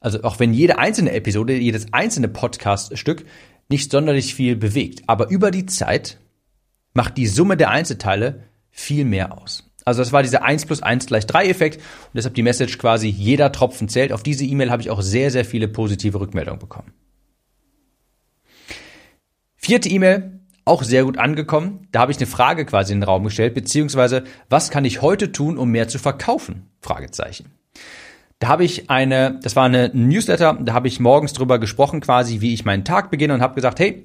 also 0.00 0.22
auch 0.24 0.40
wenn 0.40 0.52
jede 0.52 0.78
einzelne 0.78 1.12
Episode, 1.12 1.54
jedes 1.54 1.92
einzelne 1.92 2.28
Podcast-Stück 2.28 3.26
nicht 3.68 3.92
sonderlich 3.92 4.34
viel 4.34 4.56
bewegt. 4.56 5.02
Aber 5.06 5.30
über 5.30 5.52
die 5.52 5.66
Zeit 5.66 6.18
macht 6.94 7.16
die 7.16 7.28
Summe 7.28 7.56
der 7.56 7.70
Einzelteile 7.70 8.44
viel 8.70 9.04
mehr 9.04 9.40
aus. 9.40 9.67
Also 9.88 10.02
das 10.02 10.12
war 10.12 10.22
dieser 10.22 10.42
1 10.42 10.66
plus 10.66 10.82
1 10.82 11.06
gleich 11.06 11.26
3 11.26 11.46
Effekt 11.48 11.76
und 11.78 12.14
deshalb 12.14 12.34
die 12.34 12.42
Message 12.42 12.76
quasi 12.76 13.08
jeder 13.08 13.52
Tropfen 13.52 13.88
zählt. 13.88 14.12
Auf 14.12 14.22
diese 14.22 14.44
E-Mail 14.44 14.70
habe 14.70 14.82
ich 14.82 14.90
auch 14.90 15.00
sehr, 15.00 15.30
sehr 15.30 15.46
viele 15.46 15.66
positive 15.66 16.20
Rückmeldungen 16.20 16.60
bekommen. 16.60 16.92
Vierte 19.56 19.88
E-Mail, 19.88 20.40
auch 20.66 20.82
sehr 20.82 21.04
gut 21.04 21.16
angekommen. 21.16 21.88
Da 21.90 22.00
habe 22.00 22.12
ich 22.12 22.18
eine 22.18 22.26
Frage 22.26 22.66
quasi 22.66 22.92
in 22.92 23.00
den 23.00 23.08
Raum 23.08 23.24
gestellt, 23.24 23.54
beziehungsweise 23.54 24.24
was 24.50 24.70
kann 24.70 24.84
ich 24.84 25.00
heute 25.00 25.32
tun, 25.32 25.56
um 25.56 25.70
mehr 25.70 25.88
zu 25.88 25.98
verkaufen? 25.98 26.68
Fragezeichen. 26.80 27.52
Da 28.40 28.48
habe 28.48 28.64
ich 28.64 28.90
eine, 28.90 29.40
das 29.42 29.56
war 29.56 29.64
eine 29.64 29.90
Newsletter, 29.94 30.58
da 30.60 30.74
habe 30.74 30.86
ich 30.86 31.00
morgens 31.00 31.32
drüber 31.32 31.58
gesprochen, 31.58 32.00
quasi, 32.00 32.42
wie 32.42 32.52
ich 32.52 32.66
meinen 32.66 32.84
Tag 32.84 33.10
beginne 33.10 33.32
und 33.32 33.40
habe 33.40 33.54
gesagt, 33.54 33.80
hey, 33.80 34.04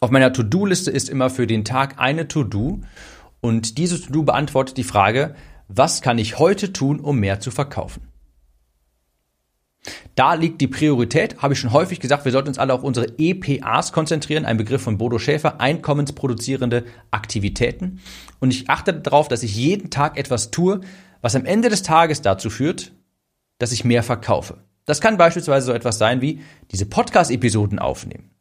auf 0.00 0.10
meiner 0.10 0.32
To-Do-Liste 0.32 0.90
ist 0.90 1.10
immer 1.10 1.28
für 1.28 1.46
den 1.46 1.64
Tag 1.64 1.98
eine 1.98 2.26
To-Do 2.26 2.80
und 3.44 3.76
diese 3.76 4.00
To-Do 4.00 4.22
beantwortet 4.22 4.78
die 4.78 4.84
Frage, 4.84 5.34
was 5.68 6.00
kann 6.00 6.16
ich 6.16 6.38
heute 6.38 6.72
tun, 6.72 6.98
um 6.98 7.18
mehr 7.18 7.40
zu 7.40 7.50
verkaufen? 7.50 8.08
Da 10.14 10.32
liegt 10.32 10.62
die 10.62 10.66
Priorität, 10.66 11.42
habe 11.42 11.52
ich 11.52 11.60
schon 11.60 11.74
häufig 11.74 12.00
gesagt, 12.00 12.24
wir 12.24 12.32
sollten 12.32 12.48
uns 12.48 12.58
alle 12.58 12.72
auf 12.72 12.82
unsere 12.82 13.18
EPAs 13.18 13.92
konzentrieren, 13.92 14.46
ein 14.46 14.56
Begriff 14.56 14.80
von 14.80 14.96
Bodo 14.96 15.18
Schäfer, 15.18 15.60
einkommensproduzierende 15.60 16.86
Aktivitäten. 17.10 18.00
Und 18.40 18.50
ich 18.50 18.70
achte 18.70 18.94
darauf, 18.94 19.28
dass 19.28 19.42
ich 19.42 19.54
jeden 19.54 19.90
Tag 19.90 20.16
etwas 20.16 20.50
tue, 20.50 20.80
was 21.20 21.36
am 21.36 21.44
Ende 21.44 21.68
des 21.68 21.82
Tages 21.82 22.22
dazu 22.22 22.48
führt, 22.48 22.92
dass 23.58 23.72
ich 23.72 23.84
mehr 23.84 24.02
verkaufe. 24.02 24.64
Das 24.86 25.02
kann 25.02 25.18
beispielsweise 25.18 25.66
so 25.66 25.72
etwas 25.74 25.98
sein 25.98 26.22
wie 26.22 26.40
diese 26.72 26.86
Podcast-Episoden 26.86 27.78
aufnehmen. 27.78 28.33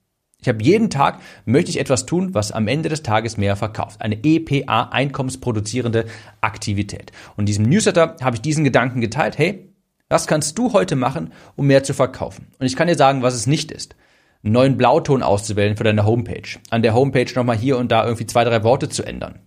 Ich 0.44 0.50
habe 0.50 0.62
jeden 0.62 0.90
Tag, 0.90 1.20
möchte 1.46 1.72
ich 1.72 1.80
etwas 1.80 2.06
tun, 2.06 2.34
was 2.34 2.52
am 2.52 2.68
Ende 2.68 2.90
des 2.90 3.02
Tages 3.02 3.38
mehr 3.38 3.56
verkauft. 3.56 4.02
Eine 4.02 4.20
EPA, 4.24 4.90
einkommensproduzierende 4.92 6.06
Aktivität. 6.42 7.14
Und 7.38 7.44
in 7.44 7.46
diesem 7.46 7.66
Newsletter 7.66 8.18
habe 8.22 8.36
ich 8.36 8.42
diesen 8.42 8.66
Gedanken 8.66 9.00
geteilt, 9.00 9.38
hey, 9.38 9.70
was 10.10 10.28
kannst 10.28 10.58
du 10.58 10.74
heute 10.74 10.98
machen, 10.98 11.32
um 11.56 11.68
mehr 11.68 11.84
zu 11.84 11.94
verkaufen? 11.94 12.48
Und 12.60 12.66
ich 12.66 12.76
kann 12.76 12.90
dir 12.90 12.96
sagen, 12.98 13.22
was 13.22 13.36
es 13.36 13.48
nicht 13.48 13.72
ist. 13.72 13.96
Einen 14.44 14.52
neuen 14.52 14.78
Blauton 14.78 15.24
auszuwählen 15.24 15.78
für 15.78 15.86
deine 15.86 16.06
Homepage. 16.06 16.60
An 16.70 16.82
der 16.82 16.94
Homepage 16.94 17.32
nochmal 17.34 17.58
hier 17.58 17.78
und 17.78 17.94
da 17.94 18.04
irgendwie 18.04 18.28
zwei, 18.28 18.44
drei 18.44 18.66
Worte 18.66 18.90
zu 18.90 19.04
ändern. 19.04 19.40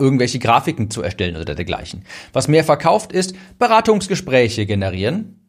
Irgendwelche 0.00 0.40
Grafiken 0.40 0.90
zu 0.90 1.02
erstellen 1.02 1.36
oder 1.36 1.54
dergleichen. 1.54 2.04
Was 2.32 2.48
mehr 2.48 2.64
verkauft 2.64 3.12
ist, 3.12 3.36
Beratungsgespräche 3.60 4.66
generieren, 4.66 5.39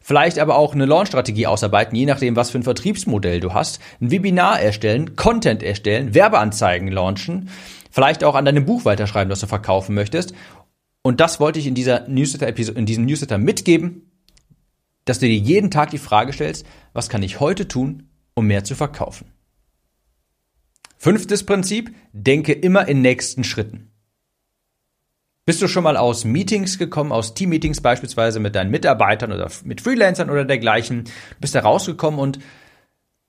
Vielleicht 0.00 0.38
aber 0.38 0.56
auch 0.56 0.74
eine 0.74 0.86
Launch-Strategie 0.86 1.46
ausarbeiten, 1.46 1.96
je 1.96 2.06
nachdem, 2.06 2.36
was 2.36 2.50
für 2.50 2.58
ein 2.58 2.62
Vertriebsmodell 2.62 3.40
du 3.40 3.54
hast. 3.54 3.80
Ein 4.00 4.10
Webinar 4.10 4.60
erstellen, 4.60 5.16
Content 5.16 5.62
erstellen, 5.62 6.14
Werbeanzeigen 6.14 6.88
launchen, 6.88 7.50
vielleicht 7.90 8.24
auch 8.24 8.34
an 8.34 8.44
deinem 8.44 8.66
Buch 8.66 8.84
weiterschreiben, 8.84 9.30
das 9.30 9.40
du 9.40 9.46
verkaufen 9.46 9.94
möchtest. 9.94 10.34
Und 11.02 11.20
das 11.20 11.40
wollte 11.40 11.58
ich 11.58 11.66
in 11.66 11.74
dieser 11.74 12.08
Newsletter-Episode, 12.08 12.78
in 12.78 12.86
diesem 12.86 13.06
Newsletter 13.06 13.38
mitgeben, 13.38 14.10
dass 15.04 15.18
du 15.18 15.26
dir 15.26 15.36
jeden 15.36 15.70
Tag 15.70 15.90
die 15.90 15.98
Frage 15.98 16.32
stellst, 16.32 16.66
was 16.92 17.08
kann 17.08 17.22
ich 17.22 17.40
heute 17.40 17.66
tun, 17.66 18.10
um 18.34 18.46
mehr 18.46 18.64
zu 18.64 18.74
verkaufen? 18.74 19.32
Fünftes 20.98 21.44
Prinzip, 21.44 21.94
denke 22.12 22.52
immer 22.52 22.88
in 22.88 23.00
nächsten 23.00 23.44
Schritten. 23.44 23.87
Bist 25.48 25.62
du 25.62 25.66
schon 25.66 25.82
mal 25.82 25.96
aus 25.96 26.26
Meetings 26.26 26.76
gekommen, 26.76 27.10
aus 27.10 27.32
Teammeetings 27.32 27.80
beispielsweise 27.80 28.38
mit 28.38 28.54
deinen 28.54 28.70
Mitarbeitern 28.70 29.32
oder 29.32 29.50
mit 29.64 29.80
Freelancern 29.80 30.28
oder 30.28 30.44
dergleichen? 30.44 31.04
Bist 31.40 31.54
da 31.54 31.60
rausgekommen 31.60 32.20
und 32.20 32.38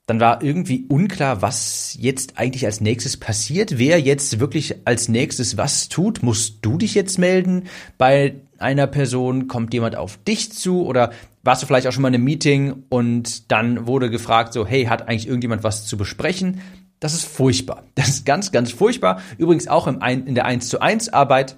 dann 0.06 0.20
war 0.20 0.44
irgendwie 0.44 0.86
unklar, 0.90 1.42
was 1.42 1.96
jetzt 1.98 2.38
eigentlich 2.38 2.66
als 2.66 2.82
nächstes 2.82 3.16
passiert, 3.16 3.78
wer 3.78 4.02
jetzt 4.02 4.42
wirklich 4.42 4.86
als 4.86 5.08
nächstes 5.08 5.56
was 5.56 5.88
tut. 5.88 6.22
Musst 6.22 6.58
du 6.62 6.78
dich 6.78 6.94
jetzt 6.94 7.20
melden 7.20 7.68
bei 7.98 8.36
einer 8.58 8.88
Person? 8.88 9.48
Kommt 9.48 9.74
jemand 9.74 9.96
auf 9.96 10.22
dich 10.22 10.52
zu? 10.52 10.86
Oder 10.86 11.14
warst 11.44 11.64
du 11.64 11.68
vielleicht 11.68 11.88
auch 11.88 11.94
schon 11.94 12.02
mal 12.02 12.10
in 12.10 12.16
einem 12.16 12.26
Meeting 12.26 12.84
und 12.90 13.50
dann 13.50 13.88
wurde 13.88 14.10
gefragt, 14.10 14.52
so, 14.52 14.68
hey, 14.68 14.88
hat 14.88 15.08
eigentlich 15.08 15.28
irgendjemand 15.28 15.64
was 15.64 15.86
zu 15.86 15.96
besprechen? 15.96 16.60
Das 17.00 17.14
ist 17.14 17.24
furchtbar. 17.24 17.86
Das 17.96 18.10
ist 18.10 18.26
ganz, 18.26 18.52
ganz 18.52 18.74
furchtbar. 18.74 19.22
Übrigens 19.38 19.70
auch 19.70 19.88
im 19.88 20.02
in 20.02 20.36
der 20.36 20.44
1 20.44 20.68
zu 20.68 20.82
1 20.82 21.14
Arbeit 21.14 21.56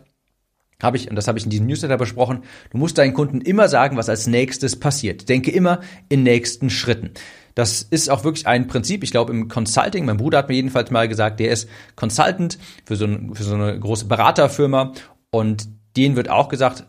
habe 0.83 0.97
ich, 0.97 1.09
und 1.09 1.15
das 1.15 1.27
habe 1.27 1.37
ich 1.37 1.45
in 1.45 1.49
diesem 1.49 1.67
Newsletter 1.67 1.97
besprochen, 1.97 2.43
du 2.71 2.77
musst 2.77 2.97
deinen 2.97 3.13
Kunden 3.13 3.41
immer 3.41 3.67
sagen, 3.67 3.97
was 3.97 4.09
als 4.09 4.27
nächstes 4.27 4.79
passiert. 4.79 5.29
Denke 5.29 5.51
immer 5.51 5.81
in 6.09 6.23
nächsten 6.23 6.69
Schritten. 6.69 7.11
Das 7.55 7.81
ist 7.81 8.09
auch 8.09 8.23
wirklich 8.23 8.47
ein 8.47 8.67
Prinzip. 8.67 9.03
Ich 9.03 9.11
glaube, 9.11 9.33
im 9.33 9.47
Consulting, 9.47 10.05
mein 10.05 10.17
Bruder 10.17 10.39
hat 10.39 10.49
mir 10.49 10.55
jedenfalls 10.55 10.91
mal 10.91 11.07
gesagt, 11.07 11.39
der 11.39 11.51
ist 11.51 11.67
Consultant 11.95 12.57
für 12.85 12.95
so, 12.95 13.05
eine, 13.05 13.35
für 13.35 13.43
so 13.43 13.55
eine 13.55 13.77
große 13.77 14.05
Beraterfirma 14.05 14.93
und 15.31 15.67
denen 15.97 16.15
wird 16.15 16.29
auch 16.29 16.47
gesagt, 16.47 16.85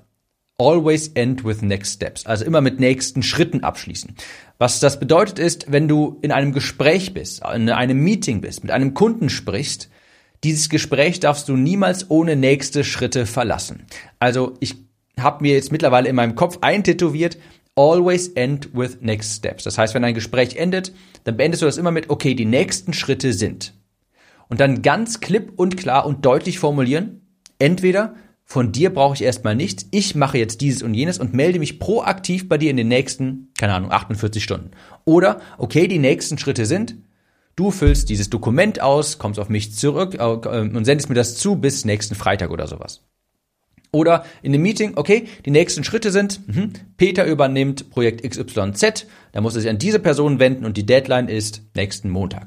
always 0.58 1.08
end 1.08 1.44
with 1.44 1.62
next 1.62 1.94
steps. 1.94 2.26
Also 2.26 2.44
immer 2.44 2.60
mit 2.60 2.78
nächsten 2.78 3.22
Schritten 3.22 3.64
abschließen. 3.64 4.14
Was 4.58 4.80
das 4.80 5.00
bedeutet 5.00 5.38
ist, 5.38 5.72
wenn 5.72 5.88
du 5.88 6.18
in 6.22 6.30
einem 6.30 6.52
Gespräch 6.52 7.14
bist, 7.14 7.42
in 7.54 7.68
einem 7.70 7.98
Meeting 7.98 8.40
bist, 8.40 8.62
mit 8.62 8.70
einem 8.70 8.94
Kunden 8.94 9.28
sprichst, 9.28 9.90
dieses 10.44 10.68
Gespräch 10.68 11.20
darfst 11.20 11.48
du 11.48 11.56
niemals 11.56 12.10
ohne 12.10 12.36
nächste 12.36 12.84
Schritte 12.84 13.26
verlassen. 13.26 13.84
Also 14.18 14.54
ich 14.60 14.76
habe 15.18 15.42
mir 15.42 15.54
jetzt 15.54 15.72
mittlerweile 15.72 16.08
in 16.08 16.16
meinem 16.16 16.34
Kopf 16.34 16.58
eintätowiert, 16.62 17.38
always 17.76 18.28
end 18.28 18.70
with 18.74 18.98
next 19.00 19.36
steps. 19.36 19.64
Das 19.64 19.78
heißt, 19.78 19.94
wenn 19.94 20.04
ein 20.04 20.14
Gespräch 20.14 20.56
endet, 20.56 20.92
dann 21.24 21.36
beendest 21.36 21.62
du 21.62 21.66
das 21.66 21.78
immer 21.78 21.90
mit, 21.90 22.10
okay, 22.10 22.34
die 22.34 22.44
nächsten 22.44 22.92
Schritte 22.92 23.32
sind. 23.32 23.74
Und 24.48 24.60
dann 24.60 24.82
ganz 24.82 25.20
klipp 25.20 25.52
und 25.56 25.76
klar 25.76 26.04
und 26.04 26.26
deutlich 26.26 26.58
formulieren, 26.58 27.22
entweder 27.58 28.14
von 28.44 28.72
dir 28.72 28.92
brauche 28.92 29.14
ich 29.14 29.22
erstmal 29.22 29.54
nichts, 29.54 29.86
ich 29.92 30.14
mache 30.14 30.36
jetzt 30.36 30.60
dieses 30.60 30.82
und 30.82 30.92
jenes 30.92 31.18
und 31.18 31.32
melde 31.32 31.58
mich 31.58 31.78
proaktiv 31.78 32.48
bei 32.48 32.58
dir 32.58 32.70
in 32.70 32.76
den 32.76 32.88
nächsten, 32.88 33.48
keine 33.56 33.72
Ahnung, 33.72 33.92
48 33.92 34.44
Stunden. 34.44 34.72
Oder, 35.06 35.40
okay, 35.56 35.88
die 35.88 35.98
nächsten 35.98 36.36
Schritte 36.36 36.66
sind, 36.66 36.96
Du 37.56 37.70
füllst 37.70 38.08
dieses 38.08 38.30
Dokument 38.30 38.80
aus, 38.80 39.18
kommst 39.18 39.38
auf 39.38 39.48
mich 39.48 39.74
zurück 39.74 40.14
äh, 40.14 40.22
und 40.22 40.84
sendest 40.84 41.08
mir 41.08 41.14
das 41.14 41.36
zu 41.36 41.56
bis 41.56 41.84
nächsten 41.84 42.14
Freitag 42.14 42.50
oder 42.50 42.66
sowas. 42.66 43.02
Oder 43.94 44.24
in 44.42 44.52
dem 44.52 44.62
Meeting, 44.62 44.92
okay, 44.96 45.28
die 45.44 45.50
nächsten 45.50 45.84
Schritte 45.84 46.10
sind, 46.10 46.40
mh, 46.46 46.70
Peter 46.96 47.26
übernimmt 47.26 47.90
Projekt 47.90 48.22
XYZ, 48.28 49.06
da 49.32 49.40
muss 49.42 49.54
er 49.54 49.60
sich 49.60 49.68
an 49.68 49.78
diese 49.78 49.98
Person 49.98 50.38
wenden 50.38 50.64
und 50.64 50.78
die 50.78 50.86
Deadline 50.86 51.28
ist 51.28 51.62
nächsten 51.74 52.08
Montag. 52.08 52.46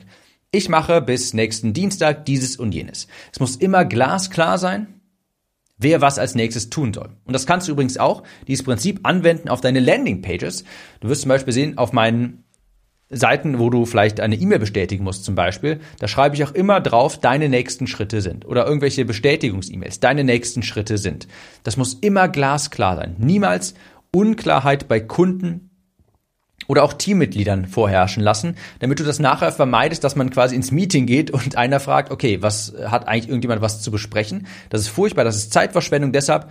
Ich 0.52 0.70
mache 0.70 1.02
bis 1.02 1.34
nächsten 1.34 1.74
Dienstag 1.74 2.26
dieses 2.26 2.56
und 2.56 2.74
jenes. 2.74 3.08
Es 3.32 3.40
muss 3.40 3.58
immer 3.58 3.86
glasklar 3.86 4.58
sein, 4.58 5.02
wer 5.78 6.02
was 6.02 6.18
als 6.18 6.34
nächstes 6.34 6.70
tun 6.70 6.94
soll. 6.94 7.10
Und 7.26 7.34
das 7.34 7.46
kannst 7.46 7.68
du 7.68 7.74
übrigens 7.74 7.98
auch, 7.98 8.24
dieses 8.48 8.64
Prinzip 8.64 9.02
anwenden 9.04 9.50
auf 9.50 9.62
deine 9.62 9.82
Landingpages. 9.82 10.64
Du 11.02 11.10
wirst 11.10 11.24
zum 11.24 11.30
Beispiel 11.30 11.54
sehen, 11.54 11.78
auf 11.78 11.94
meinen 11.94 12.45
Seiten, 13.10 13.60
wo 13.60 13.70
du 13.70 13.86
vielleicht 13.86 14.20
eine 14.20 14.36
E-Mail 14.36 14.60
bestätigen 14.60 15.04
musst 15.04 15.26
zum 15.26 15.36
Beispiel, 15.36 15.80
da 16.00 16.08
schreibe 16.08 16.36
ich 16.36 16.44
auch 16.44 16.54
immer 16.54 16.82
drauf, 16.82 17.20
deine 17.20 17.50
nächsten 17.50 17.86
Schritte 17.86 18.22
sind. 18.22 18.46
Oder 18.46 18.66
irgendwelche 18.66 19.06
Bestätigungs-E-Mails, 19.06 20.00
deine 20.00 20.24
nächsten 20.24 20.64
Schritte 20.64 20.98
sind. 20.98 21.28
Das 21.64 21.78
muss 21.78 21.94
immer 21.94 22.28
glasklar 22.28 22.96
sein. 22.96 23.16
Niemals 23.20 23.76
Unklarheit 24.12 24.88
bei 24.88 25.00
Kunden 25.00 25.70
oder 26.68 26.84
auch 26.84 26.94
Teammitgliedern 26.94 27.68
vorherrschen 27.68 28.24
lassen, 28.24 28.56
damit 28.80 29.00
du 29.00 29.04
das 29.04 29.20
nachher 29.20 29.52
vermeidest, 29.52 30.04
dass 30.04 30.16
man 30.16 30.32
quasi 30.32 30.56
ins 30.56 30.72
Meeting 30.72 31.06
geht 31.06 31.30
und 31.32 31.58
einer 31.58 31.80
fragt, 31.80 32.12
okay, 32.12 32.42
was 32.42 32.74
hat 32.86 33.08
eigentlich 33.08 33.30
irgendjemand 33.30 33.62
was 33.62 33.82
zu 33.82 33.92
besprechen? 33.92 34.48
Das 34.70 34.82
ist 34.82 34.88
furchtbar, 34.88 35.26
das 35.26 35.36
ist 35.36 35.54
Zeitverschwendung, 35.54 36.12
deshalb 36.12 36.50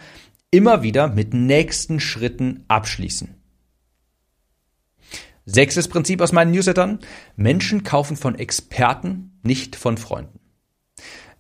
immer 0.51 0.83
wieder 0.83 1.09
mit 1.09 1.35
nächsten 1.35 1.99
Schritten 1.99 2.65
abschließen. 2.69 3.35
Sechstes 5.47 5.89
Prinzip 5.89 6.21
aus 6.21 6.33
meinen 6.33 6.53
Newslettern. 6.53 7.01
Menschen 7.37 7.85
kaufen 7.85 8.17
von 8.17 8.35
Experten, 8.39 9.39
nicht 9.43 9.77
von 9.77 9.99
Freunden. 9.99 10.41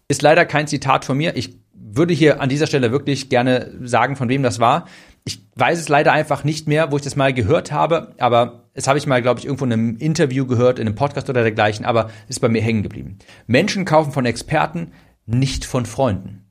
Ist 0.09 0.23
leider 0.23 0.45
kein 0.45 0.67
Zitat 0.67 1.05
von 1.05 1.17
mir. 1.17 1.37
Ich 1.37 1.59
würde 1.73 2.13
hier 2.13 2.41
an 2.41 2.49
dieser 2.49 2.67
Stelle 2.67 2.93
wirklich 2.93 3.31
gerne 3.31 3.73
sagen, 3.83 4.17
von 4.17 4.29
wem 4.29 4.43
das 4.43 4.61
war. 4.61 4.87
Ich 5.25 5.41
weiß 5.55 5.79
es 5.79 5.89
leider 5.89 6.13
einfach 6.13 6.45
nicht 6.45 6.69
mehr, 6.69 6.93
wo 6.93 6.97
ich 6.97 7.03
das 7.03 7.17
mal 7.17 7.33
gehört 7.33 7.73
habe, 7.73 8.15
aber 8.19 8.69
es 8.75 8.89
habe 8.89 8.99
ich 8.99 9.07
mal, 9.07 9.23
glaube 9.23 9.41
ich, 9.41 9.47
irgendwo 9.47 9.65
in 9.65 9.73
einem 9.73 9.97
Interview 9.97 10.47
gehört, 10.47 10.79
in 10.79 10.87
einem 10.87 10.97
Podcast 10.97 11.31
oder 11.31 11.43
dergleichen, 11.43 11.87
aber 11.87 12.11
ist 12.29 12.41
bei 12.41 12.49
mir 12.49 12.61
hängen 12.61 12.83
geblieben. 12.83 13.19
Menschen 13.47 13.87
kaufen 13.87 14.13
von 14.13 14.27
Experten, 14.27 14.93
nicht 15.25 15.65
von 15.65 15.87
Freunden. 15.87 16.45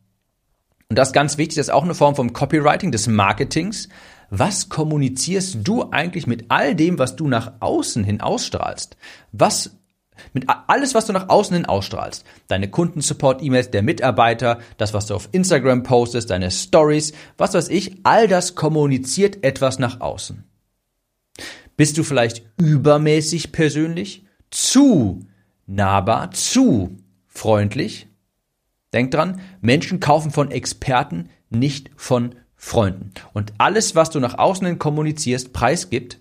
Und 0.89 0.97
das 0.97 1.09
ist 1.09 1.13
ganz 1.13 1.37
wichtig, 1.37 1.57
das 1.57 1.67
ist 1.67 1.73
auch 1.73 1.83
eine 1.83 1.93
Form 1.93 2.15
vom 2.15 2.33
Copywriting, 2.33 2.91
des 2.91 3.07
Marketings 3.07 3.89
was 4.35 4.67
kommunizierst 4.67 5.59
du 5.61 5.91
eigentlich 5.91 6.25
mit 6.25 6.45
all 6.47 6.73
dem, 6.73 6.97
was 6.97 7.15
du 7.15 7.27
nach 7.27 7.53
außen 7.59 8.03
hin 8.03 8.19
ausstrahlst? 8.19 8.97
Was 9.31 9.77
mit 10.33 10.45
alles, 10.67 10.95
was 10.95 11.05
du 11.05 11.13
nach 11.13 11.29
außen 11.29 11.55
hin 11.55 11.65
ausstrahlst. 11.67 12.25
Deine 12.47 12.67
Kundensupport-E-Mails, 12.67 13.69
der 13.69 13.83
Mitarbeiter, 13.83 14.59
das, 14.77 14.91
was 14.93 15.05
du 15.05 15.13
auf 15.13 15.29
Instagram 15.33 15.83
postest, 15.83 16.31
deine 16.31 16.49
Stories, 16.49 17.13
was 17.37 17.53
weiß 17.53 17.69
ich, 17.69 17.99
all 18.03 18.27
das 18.27 18.55
kommuniziert 18.55 19.43
etwas 19.43 19.77
nach 19.77 20.01
außen. 20.01 20.43
Bist 21.77 21.99
du 21.99 22.03
vielleicht 22.03 22.43
übermäßig 22.59 23.51
persönlich? 23.51 24.25
Zu 24.49 25.27
nahbar? 25.67 26.31
Zu 26.31 26.97
freundlich? 27.27 28.07
Denk 28.93 29.11
dran, 29.11 29.41
Menschen 29.61 29.99
kaufen 29.99 30.31
von 30.31 30.49
Experten, 30.49 31.29
nicht 31.51 31.91
von 31.95 32.33
Freunden. 32.63 33.11
Und 33.33 33.51
alles, 33.57 33.93
was 33.93 34.09
du 34.09 34.21
nach 34.21 34.37
außen 34.37 34.65
hin 34.65 34.79
kommunizierst, 34.79 35.51
preisgibt, 35.51 36.19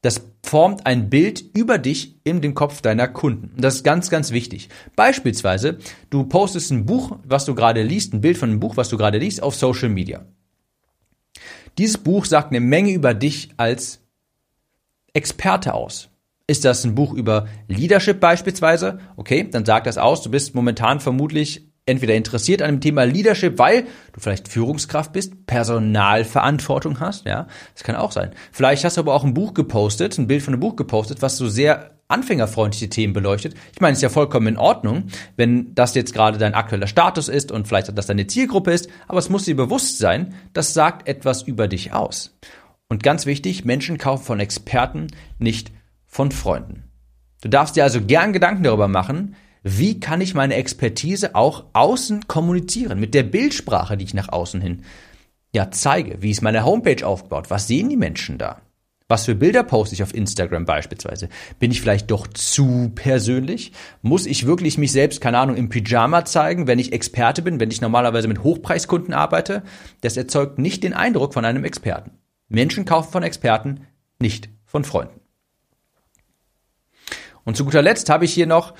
das 0.00 0.22
formt 0.42 0.86
ein 0.86 1.10
Bild 1.10 1.44
über 1.54 1.76
dich 1.76 2.16
in 2.24 2.40
den 2.40 2.54
Kopf 2.54 2.80
deiner 2.80 3.08
Kunden. 3.08 3.50
Und 3.54 3.62
das 3.62 3.76
ist 3.76 3.84
ganz, 3.84 4.08
ganz 4.08 4.30
wichtig. 4.30 4.70
Beispielsweise, 4.96 5.76
du 6.08 6.24
postest 6.24 6.70
ein 6.70 6.86
Buch, 6.86 7.18
was 7.24 7.44
du 7.44 7.54
gerade 7.54 7.82
liest, 7.82 8.14
ein 8.14 8.22
Bild 8.22 8.38
von 8.38 8.48
einem 8.48 8.58
Buch, 8.58 8.78
was 8.78 8.88
du 8.88 8.96
gerade 8.96 9.18
liest, 9.18 9.42
auf 9.42 9.54
Social 9.54 9.90
Media. 9.90 10.24
Dieses 11.76 11.98
Buch 11.98 12.24
sagt 12.24 12.52
eine 12.52 12.60
Menge 12.60 12.92
über 12.92 13.12
dich 13.12 13.50
als 13.58 14.00
Experte 15.12 15.74
aus. 15.74 16.08
Ist 16.46 16.64
das 16.64 16.84
ein 16.84 16.94
Buch 16.94 17.12
über 17.12 17.48
Leadership 17.68 18.18
beispielsweise? 18.18 18.98
Okay, 19.16 19.46
dann 19.48 19.66
sagt 19.66 19.86
das 19.86 19.98
aus, 19.98 20.22
du 20.22 20.30
bist 20.30 20.54
momentan 20.54 21.00
vermutlich 21.00 21.70
entweder 21.86 22.14
interessiert 22.14 22.62
an 22.62 22.76
dem 22.76 22.80
Thema 22.80 23.04
Leadership, 23.04 23.58
weil 23.58 23.82
du 24.12 24.20
vielleicht 24.20 24.48
Führungskraft 24.48 25.12
bist, 25.12 25.46
Personalverantwortung 25.46 27.00
hast, 27.00 27.26
ja, 27.26 27.48
das 27.74 27.82
kann 27.82 27.96
auch 27.96 28.12
sein. 28.12 28.30
Vielleicht 28.52 28.84
hast 28.84 28.96
du 28.96 29.00
aber 29.00 29.14
auch 29.14 29.24
ein 29.24 29.34
Buch 29.34 29.54
gepostet, 29.54 30.16
ein 30.18 30.28
Bild 30.28 30.42
von 30.42 30.54
einem 30.54 30.60
Buch 30.60 30.76
gepostet, 30.76 31.22
was 31.22 31.36
so 31.36 31.48
sehr 31.48 31.92
anfängerfreundliche 32.08 32.88
Themen 32.88 33.14
beleuchtet. 33.14 33.54
Ich 33.72 33.80
meine, 33.80 33.92
es 33.92 33.98
ist 33.98 34.02
ja 34.02 34.10
vollkommen 34.10 34.46
in 34.46 34.56
Ordnung, 34.58 35.04
wenn 35.36 35.74
das 35.74 35.94
jetzt 35.94 36.12
gerade 36.12 36.38
dein 36.38 36.54
aktueller 36.54 36.86
Status 36.86 37.28
ist 37.28 37.50
und 37.50 37.66
vielleicht 37.66 37.96
das 37.96 38.06
deine 38.06 38.26
Zielgruppe 38.26 38.72
ist, 38.72 38.88
aber 39.08 39.18
es 39.18 39.30
muss 39.30 39.46
dir 39.46 39.56
bewusst 39.56 39.98
sein, 39.98 40.34
das 40.52 40.74
sagt 40.74 41.08
etwas 41.08 41.42
über 41.42 41.68
dich 41.68 41.92
aus. 41.92 42.38
Und 42.88 43.02
ganz 43.02 43.24
wichtig, 43.24 43.64
Menschen 43.64 43.96
kaufen 43.96 44.24
von 44.24 44.40
Experten, 44.40 45.06
nicht 45.38 45.72
von 46.06 46.30
Freunden. 46.30 46.84
Du 47.40 47.48
darfst 47.48 47.74
dir 47.74 47.84
also 47.84 48.02
gern 48.02 48.34
Gedanken 48.34 48.62
darüber 48.62 48.88
machen, 48.88 49.34
wie 49.62 50.00
kann 50.00 50.20
ich 50.20 50.34
meine 50.34 50.54
Expertise 50.54 51.34
auch 51.34 51.64
außen 51.72 52.26
kommunizieren, 52.26 52.98
mit 52.98 53.14
der 53.14 53.22
Bildsprache, 53.22 53.96
die 53.96 54.04
ich 54.04 54.14
nach 54.14 54.28
außen 54.28 54.60
hin 54.60 54.82
ja 55.54 55.70
zeige. 55.70 56.22
Wie 56.22 56.30
ist 56.30 56.42
meine 56.42 56.64
Homepage 56.64 57.06
aufgebaut? 57.06 57.50
Was 57.50 57.66
sehen 57.68 57.88
die 57.88 57.96
Menschen 57.96 58.38
da? 58.38 58.62
Was 59.08 59.26
für 59.26 59.34
Bilder 59.34 59.62
poste 59.62 59.94
ich 59.94 60.02
auf 60.02 60.14
Instagram 60.14 60.64
beispielsweise? 60.64 61.28
Bin 61.58 61.70
ich 61.70 61.82
vielleicht 61.82 62.10
doch 62.10 62.26
zu 62.26 62.92
persönlich? 62.94 63.72
Muss 64.00 64.24
ich 64.24 64.46
wirklich 64.46 64.78
mich 64.78 64.92
selbst, 64.92 65.20
keine 65.20 65.38
Ahnung, 65.38 65.56
im 65.56 65.68
Pyjama 65.68 66.24
zeigen, 66.24 66.66
wenn 66.66 66.78
ich 66.78 66.94
Experte 66.94 67.42
bin, 67.42 67.60
wenn 67.60 67.70
ich 67.70 67.82
normalerweise 67.82 68.28
mit 68.28 68.42
Hochpreiskunden 68.42 69.12
arbeite? 69.12 69.64
Das 70.00 70.16
erzeugt 70.16 70.58
nicht 70.58 70.82
den 70.82 70.94
Eindruck 70.94 71.34
von 71.34 71.44
einem 71.44 71.64
Experten. 71.64 72.12
Menschen 72.48 72.86
kaufen 72.86 73.12
von 73.12 73.22
Experten, 73.22 73.86
nicht 74.18 74.48
von 74.64 74.84
Freunden. 74.84 75.20
Und 77.44 77.56
zu 77.56 77.66
guter 77.66 77.82
Letzt 77.82 78.08
habe 78.08 78.24
ich 78.24 78.32
hier 78.32 78.46
noch 78.46 78.72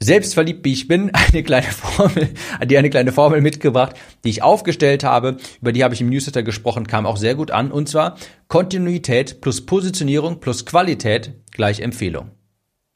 selbstverliebt 0.00 0.64
wie 0.64 0.72
ich 0.72 0.88
bin, 0.88 1.10
eine 1.14 1.42
kleine 1.42 1.70
Formel, 1.70 2.30
die 2.66 2.78
eine 2.78 2.90
kleine 2.90 3.12
Formel 3.12 3.40
mitgebracht, 3.40 3.96
die 4.24 4.30
ich 4.30 4.42
aufgestellt 4.42 5.04
habe, 5.04 5.36
über 5.60 5.72
die 5.72 5.84
habe 5.84 5.94
ich 5.94 6.00
im 6.00 6.10
Newsletter 6.10 6.42
gesprochen, 6.42 6.86
kam 6.86 7.06
auch 7.06 7.16
sehr 7.16 7.34
gut 7.34 7.50
an, 7.50 7.70
und 7.72 7.88
zwar 7.88 8.16
Kontinuität 8.48 9.40
plus 9.40 9.64
Positionierung 9.64 10.40
plus 10.40 10.66
Qualität 10.66 11.34
gleich 11.50 11.80
Empfehlung. 11.80 12.30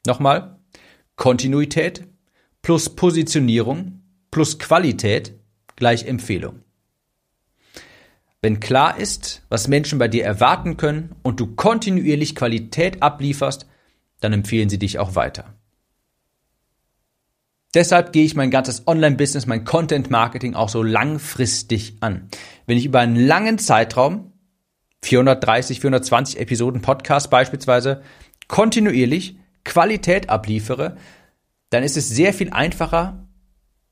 Nochmal, 0.05 0.59
Kontinuität 1.15 2.07
plus 2.61 2.95
Positionierung 2.95 4.01
plus 4.31 4.59
Qualität 4.59 5.33
gleich 5.75 6.05
Empfehlung. 6.05 6.61
Wenn 8.41 8.61
klar 8.61 8.97
ist, 8.97 9.43
was 9.49 9.67
Menschen 9.67 9.99
bei 9.99 10.07
dir 10.07 10.23
erwarten 10.23 10.77
können 10.77 11.15
und 11.23 11.41
du 11.41 11.55
kontinuierlich 11.55 12.35
Qualität 12.35 13.03
ablieferst, 13.03 13.67
dann 14.21 14.31
empfehlen 14.31 14.69
sie 14.69 14.79
dich 14.79 14.97
auch 14.97 15.15
weiter. 15.15 15.58
Deshalb 17.75 18.13
gehe 18.13 18.25
ich 18.25 18.35
mein 18.35 18.49
ganzes 18.49 18.87
Online-Business, 18.87 19.45
mein 19.45 19.63
Content-Marketing 19.63 20.55
auch 20.55 20.69
so 20.69 20.81
langfristig 20.81 21.97
an. 21.99 22.29
Wenn 22.65 22.77
ich 22.77 22.85
über 22.85 22.99
einen 22.99 23.15
langen 23.15 23.59
Zeitraum, 23.59 24.33
430, 25.03 25.79
420 25.79 26.39
Episoden 26.39 26.81
Podcast 26.81 27.29
beispielsweise, 27.29 28.01
kontinuierlich 28.47 29.37
Qualität 29.65 30.29
abliefere, 30.29 30.97
dann 31.69 31.83
ist 31.83 31.95
es 31.95 32.09
sehr 32.09 32.33
viel 32.33 32.49
einfacher, 32.49 33.27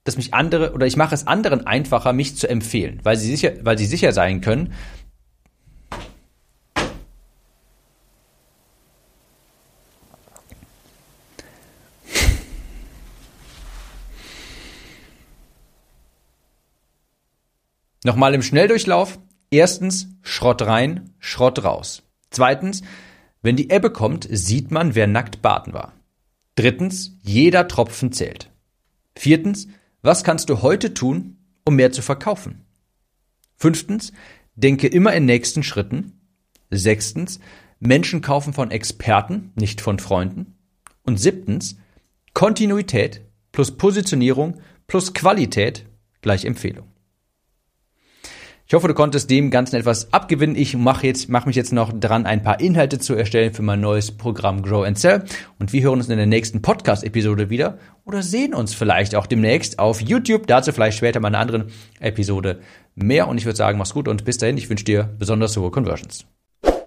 dass 0.04 0.18
mich 0.18 0.34
andere 0.34 0.74
oder 0.74 0.88
ich 0.88 0.98
mache 0.98 1.14
es 1.14 1.28
anderen 1.28 1.68
einfacher, 1.68 2.14
mich 2.14 2.36
zu 2.36 2.50
empfehlen, 2.50 3.00
weil 3.04 3.18
sie 3.18 3.30
sicher, 3.30 3.54
weil 3.62 3.78
sie 3.78 3.86
sicher 3.86 4.12
sein 4.12 4.42
können, 4.42 4.74
Nochmal 18.04 18.34
im 18.34 18.42
Schnelldurchlauf. 18.42 19.20
Erstens, 19.50 20.10
Schrott 20.22 20.62
rein, 20.62 21.14
Schrott 21.20 21.64
raus. 21.64 22.04
Zweitens, 22.30 22.84
wenn 23.42 23.56
die 23.56 23.70
Ebbe 23.70 23.92
kommt, 23.92 24.28
sieht 24.30 24.72
man, 24.72 24.96
wer 24.96 25.08
nackt 25.08 25.42
baden 25.42 25.74
war. 25.74 25.94
Drittens, 26.56 27.18
jeder 27.22 27.68
Tropfen 27.68 28.12
zählt. 28.12 28.52
Viertens, 29.16 29.68
was 30.02 30.24
kannst 30.24 30.50
du 30.50 30.62
heute 30.62 30.94
tun, 30.94 31.38
um 31.66 31.76
mehr 31.76 31.92
zu 31.92 32.02
verkaufen? 32.02 32.66
Fünftens, 33.56 34.12
denke 34.56 34.88
immer 34.88 35.14
in 35.14 35.26
nächsten 35.26 35.64
Schritten. 35.64 36.20
Sechstens, 36.70 37.40
Menschen 37.80 38.22
kaufen 38.22 38.54
von 38.54 38.72
Experten, 38.72 39.52
nicht 39.56 39.82
von 39.82 40.00
Freunden. 40.00 40.56
Und 41.04 41.20
siebtens, 41.20 41.78
Kontinuität 42.34 43.22
plus 43.52 43.78
Positionierung 43.78 44.62
plus 44.88 45.14
Qualität 45.14 45.86
gleich 46.22 46.46
Empfehlung. 46.46 46.88
Ich 48.70 48.74
hoffe, 48.74 48.90
du 48.90 48.94
konntest 48.94 49.30
dem 49.30 49.50
Ganzen 49.50 49.78
etwas 49.78 50.12
abgewinnen. 50.12 50.58
Ich 50.58 50.76
mache 50.76 51.08
jetzt, 51.08 51.30
mache 51.30 51.48
mich 51.48 51.56
jetzt 51.56 51.72
noch 51.72 51.98
dran, 51.98 52.26
ein 52.26 52.44
paar 52.44 52.60
Inhalte 52.60 53.00
zu 53.00 53.16
erstellen 53.16 53.54
für 53.54 53.62
mein 53.62 53.80
neues 53.80 54.12
Programm 54.12 54.62
Grow 54.62 54.86
and 54.86 55.00
Sell. 55.00 55.24
Und 55.58 55.72
wir 55.72 55.84
hören 55.84 56.00
uns 56.00 56.10
in 56.10 56.18
der 56.18 56.26
nächsten 56.26 56.62
Podcast-Episode 56.62 57.50
wieder 57.50 57.78
oder 58.04 58.22
sehen 58.22 58.54
uns 58.54 58.74
vielleicht 58.74 59.16
auch 59.16 59.26
demnächst 59.26 59.80
auf 59.80 60.02
YouTube. 60.02 60.48
Dazu 60.48 60.74
vielleicht 60.74 60.98
später 60.98 61.22
mal 61.22 61.30
eine 61.30 61.38
andere 61.38 61.68
Episode 62.02 62.60
mehr. 62.94 63.30
Und 63.30 63.38
ich 63.38 63.46
würde 63.46 63.56
sagen, 63.56 63.78
mach's 63.78 63.94
gut 63.94 64.10
und 64.10 64.26
bis 64.26 64.38
dahin. 64.38 64.58
Ich 64.58 64.70
wünsche 64.70 64.84
dir 64.84 65.16
besonders 65.18 65.56
hohe 65.56 65.72
Conversions. 65.72 66.26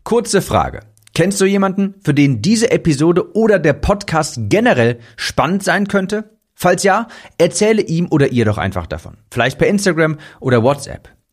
Kurze 0.04 0.42
Frage. 0.42 0.80
Kennst 1.14 1.40
du 1.40 1.46
jemanden, 1.46 1.94
für 2.04 2.12
den 2.12 2.42
diese 2.42 2.70
Episode 2.70 3.34
oder 3.34 3.58
der 3.58 3.72
Podcast 3.72 4.38
generell 4.50 4.98
spannend 5.16 5.62
sein 5.62 5.88
könnte? 5.88 6.28
Falls 6.54 6.82
ja, 6.82 7.08
erzähle 7.38 7.80
ihm 7.80 8.08
oder 8.10 8.32
ihr 8.32 8.44
doch 8.44 8.58
einfach 8.58 8.86
davon. 8.86 9.16
Vielleicht 9.30 9.56
per 9.56 9.68
Instagram 9.68 10.18
oder 10.40 10.62
WhatsApp. 10.62 11.08